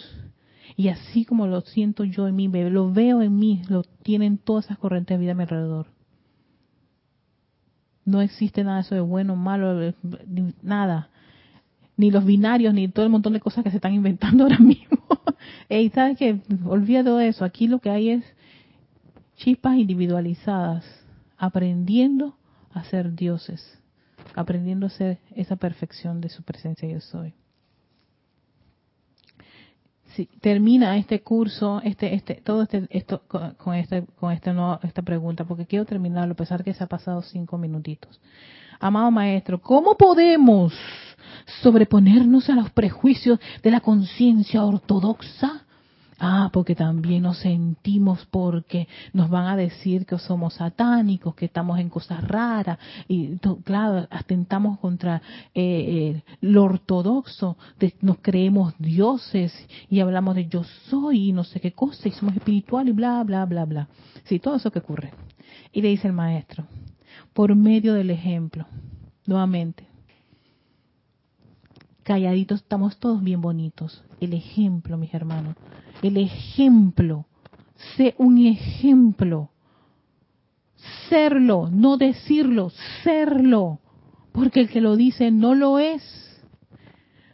[0.76, 4.66] Y así como lo siento yo en mí, lo veo en mí, lo tienen todas
[4.66, 5.86] esas corrientes de vida a mi alrededor.
[8.05, 9.94] No existe nada de eso de bueno, malo,
[10.62, 11.11] nada.
[11.97, 14.99] Ni los binarios, ni todo el montón de cosas que se están inventando ahora mismo.
[15.68, 16.40] Y ¿sabes qué?
[16.64, 17.45] Olvídate de eso.
[17.45, 18.24] Aquí lo que hay es
[19.36, 20.84] chispas individualizadas,
[21.36, 22.36] aprendiendo
[22.72, 23.78] a ser dioses,
[24.34, 27.34] aprendiendo a ser esa perfección de su presencia yo soy.
[30.14, 35.45] Si termina este curso, este, este, todo este, esto con, este, con este esta pregunta,
[35.45, 38.20] porque quiero terminarlo a pesar que se ha pasado cinco minutitos.
[38.83, 40.74] Amado maestro, ¿cómo podemos
[41.62, 45.62] sobreponernos a los prejuicios de la conciencia ortodoxa
[46.24, 51.80] Ah, porque también nos sentimos porque nos van a decir que somos satánicos, que estamos
[51.80, 52.78] en cosas raras.
[53.09, 55.20] Y claro, atentamos contra
[55.53, 57.57] eh, eh, lo ortodoxo,
[58.03, 59.53] nos creemos dioses
[59.91, 63.24] y hablamos de yo soy y no sé qué cosa y somos espirituales y bla,
[63.24, 63.89] bla, bla, bla.
[64.22, 65.12] Sí, todo eso que ocurre.
[65.72, 66.66] Y le dice el maestro,
[67.33, 68.66] por medio del ejemplo,
[69.26, 69.87] nuevamente,
[72.03, 74.05] calladitos estamos todos bien bonitos.
[74.20, 75.57] El ejemplo, mis hermanos
[76.03, 77.26] el ejemplo.
[77.97, 79.51] Sé un ejemplo.
[81.09, 82.70] Serlo, no decirlo,
[83.03, 83.78] serlo.
[84.33, 86.03] Porque el que lo dice no lo es.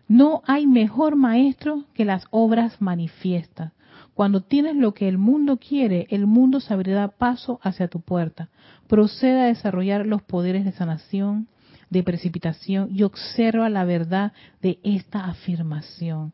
[0.06, 3.72] No hay mejor maestro que las obras manifiestas.
[4.14, 8.48] Cuando tienes lo que el mundo quiere, el mundo se abrirá paso hacia tu puerta.
[8.88, 11.48] Proceda a desarrollar los poderes de sanación,
[11.90, 14.32] de precipitación y observa la verdad
[14.62, 16.32] de esta afirmación.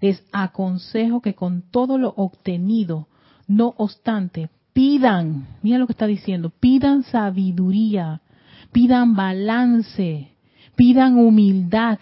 [0.00, 3.08] Les aconsejo que con todo lo obtenido,
[3.46, 8.20] no obstante, pidan, mira lo que está diciendo, pidan sabiduría,
[8.72, 10.32] pidan balance,
[10.76, 11.98] pidan humildad,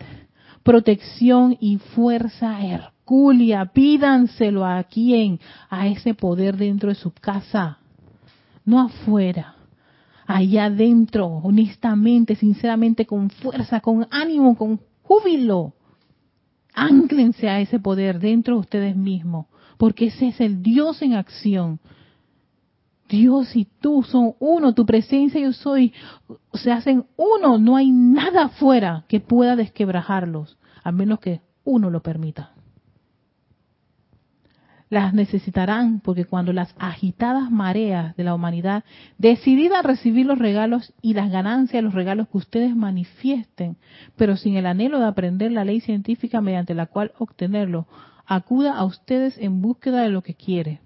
[0.63, 5.39] protección y fuerza hercúlea, pídanselo a quien,
[5.69, 7.79] a ese poder dentro de su casa,
[8.65, 9.57] no afuera,
[10.27, 15.75] allá adentro, honestamente, sinceramente, con fuerza, con ánimo, con júbilo.
[16.75, 19.47] Ánclense a ese poder dentro de ustedes mismos,
[19.77, 21.81] porque ese es el Dios en acción.
[23.09, 25.93] Dios y tú son uno, tu presencia y yo soy,
[26.55, 32.01] se hacen uno, no hay nada afuera que pueda desquebrajarlos, a menos que uno lo
[32.01, 32.52] permita
[34.93, 38.85] las necesitarán porque cuando las agitadas mareas de la humanidad
[39.17, 43.79] decidan recibir los regalos y las ganancias los regalos que ustedes manifiesten,
[44.17, 47.87] pero sin el anhelo de aprender la ley científica mediante la cual obtenerlo,
[48.27, 50.81] acuda a ustedes en búsqueda de lo que quiere.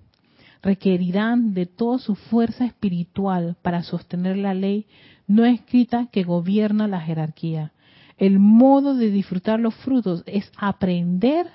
[0.63, 4.87] Requerirán de toda su fuerza espiritual para sostener la ley
[5.27, 7.73] no escrita que gobierna la jerarquía.
[8.19, 11.49] El modo de disfrutar los frutos es aprender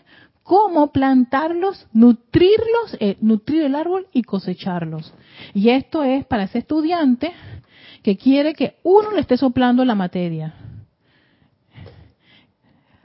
[0.44, 5.14] cómo plantarlos, nutrirlos, eh, nutrir el árbol y cosecharlos.
[5.54, 7.32] Y esto es para ese estudiante
[8.04, 10.54] que quiere que uno le esté soplando la materia.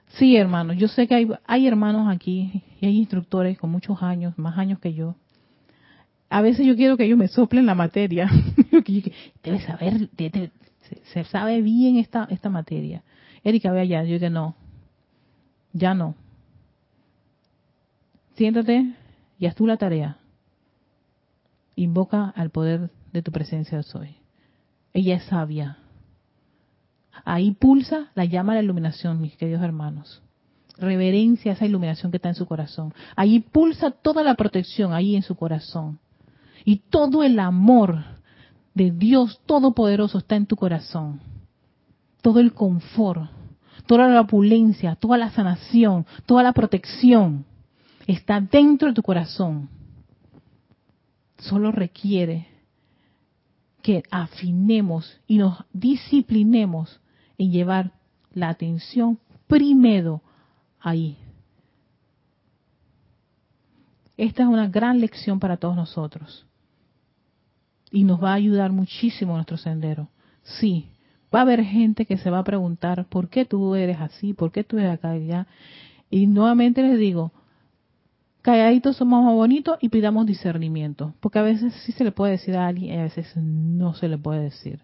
[0.08, 4.38] Sí, hermanos, yo sé que hay, hay hermanos aquí y hay instructores con muchos años,
[4.38, 5.14] más años que yo.
[6.30, 8.28] A veces yo quiero que ellos me soplen la materia.
[9.44, 10.08] Debe saber,
[11.12, 13.02] se, sabe bien esta, esta materia.
[13.44, 14.02] Erika, ve allá.
[14.04, 14.56] Yo digo, no,
[15.72, 16.14] ya no
[18.36, 18.94] Siéntate
[19.38, 20.18] y haz tú la tarea.
[21.74, 24.16] Invoca al poder de tu presencia hoy.
[24.92, 25.78] Ella es sabia.
[27.24, 30.22] Ahí pulsa la llama de la iluminación, mis queridos hermanos.
[30.78, 32.92] Reverencia a esa iluminación que está en su corazón.
[33.14, 35.98] Ahí pulsa toda la protección, ahí en su corazón.
[36.64, 38.04] Y todo el amor
[38.74, 41.20] de Dios Todopoderoso está en tu corazón.
[42.20, 43.30] Todo el confort,
[43.86, 47.46] toda la opulencia, toda la sanación, toda la protección
[48.06, 49.68] está dentro de tu corazón.
[51.38, 52.46] Solo requiere
[53.82, 57.00] que afinemos y nos disciplinemos
[57.38, 57.92] en llevar
[58.32, 60.22] la atención primero
[60.80, 61.16] ahí.
[64.16, 66.46] Esta es una gran lección para todos nosotros.
[67.90, 70.08] Y nos va a ayudar muchísimo en nuestro sendero.
[70.42, 70.88] Sí,
[71.34, 74.32] va a haber gente que se va a preguntar, ¿por qué tú eres así?
[74.32, 75.46] ¿Por qué tú eres acá y allá?
[76.10, 77.32] Y nuevamente les digo,
[78.46, 81.14] calladitos somos más bonitos y pidamos discernimiento.
[81.18, 84.08] Porque a veces sí se le puede decir a alguien y a veces no se
[84.08, 84.82] le puede decir.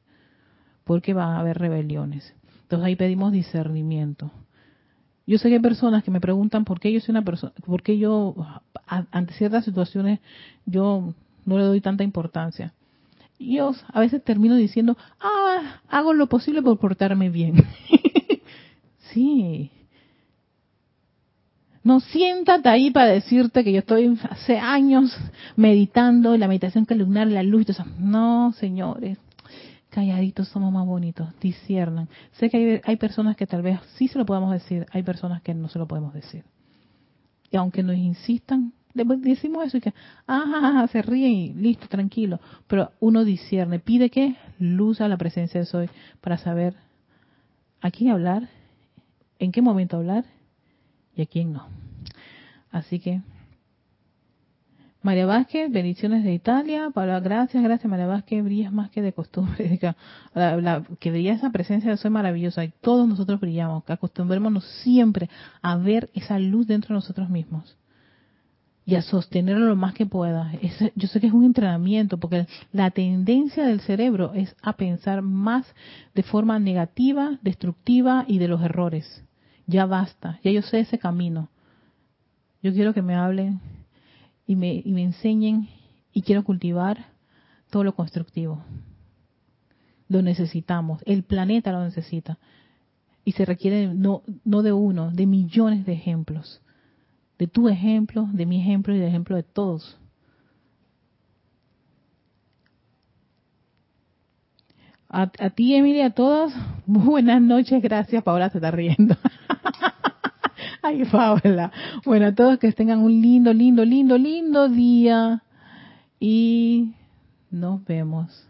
[0.83, 2.35] Porque van a haber rebeliones.
[2.63, 4.33] Entonces ahí pedimos discernimiento.
[5.29, 7.85] Yo sé que hay personas que me preguntan por qué yo soy una persona, por
[7.85, 8.35] qué yo
[8.89, 10.19] ante ciertas situaciones
[10.67, 12.75] yo no le doy tanta importancia.
[13.39, 17.65] Y yo a veces termino diciendo, ah, hago lo posible por portarme bien.
[19.13, 19.71] sí,
[21.85, 25.17] no siéntate ahí para decirte que yo estoy hace años
[25.57, 27.67] meditando la meditación columnar, la luz.
[27.99, 29.19] No, señores,
[29.91, 32.09] calladitos somos más bonitos, disciernan.
[32.33, 35.43] Sé que hay, hay, personas que tal vez sí se lo podemos decir, hay personas
[35.43, 36.45] que no se lo podemos decir.
[37.51, 39.95] Y aunque nos insistan, decimos eso y que,
[40.29, 42.39] ah, se ríen y listo, tranquilo.
[42.69, 46.75] Pero uno discierne, pide que luz a la presencia de Soy para saber
[47.81, 48.49] a quién hablar,
[49.41, 50.25] en qué momento hablar
[51.15, 51.67] y a quién no.
[52.71, 53.21] Así que,
[55.03, 56.91] María Vázquez, bendiciones de Italia.
[56.95, 59.79] Para, gracias, gracias María Vázquez, brillas más que de costumbre.
[61.01, 63.85] que brilla esa presencia de soy maravillosa y todos nosotros brillamos.
[63.85, 65.29] Que acostumbrémonos siempre
[65.61, 67.77] a ver esa luz dentro de nosotros mismos
[68.85, 70.53] y a sostenerlo lo más que pueda.
[70.95, 75.67] yo sé que es un entrenamiento porque la tendencia del cerebro es a pensar más
[76.15, 79.25] de forma negativa, destructiva y de los errores
[79.67, 81.49] ya basta, ya yo sé ese camino.
[82.63, 83.61] Yo quiero que me hablen
[84.47, 85.69] y me, y me enseñen
[86.13, 87.07] y quiero cultivar
[87.71, 88.63] todo lo constructivo.
[90.09, 92.39] Lo necesitamos, el planeta lo necesita.
[93.25, 96.61] Y se requiere no, no de uno, de millones de ejemplos.
[97.39, 99.99] De tu ejemplo, de mi ejemplo y de ejemplo de todos.
[105.09, 106.55] A, a, ti, Emilia, a todas,
[106.87, 108.23] buenas noches, gracias.
[108.23, 109.17] Paola se está riendo.
[110.83, 111.71] Ay, Paola.
[112.05, 115.43] Bueno, a todos que tengan un lindo, lindo, lindo, lindo día.
[116.19, 116.93] Y
[117.51, 118.49] nos vemos.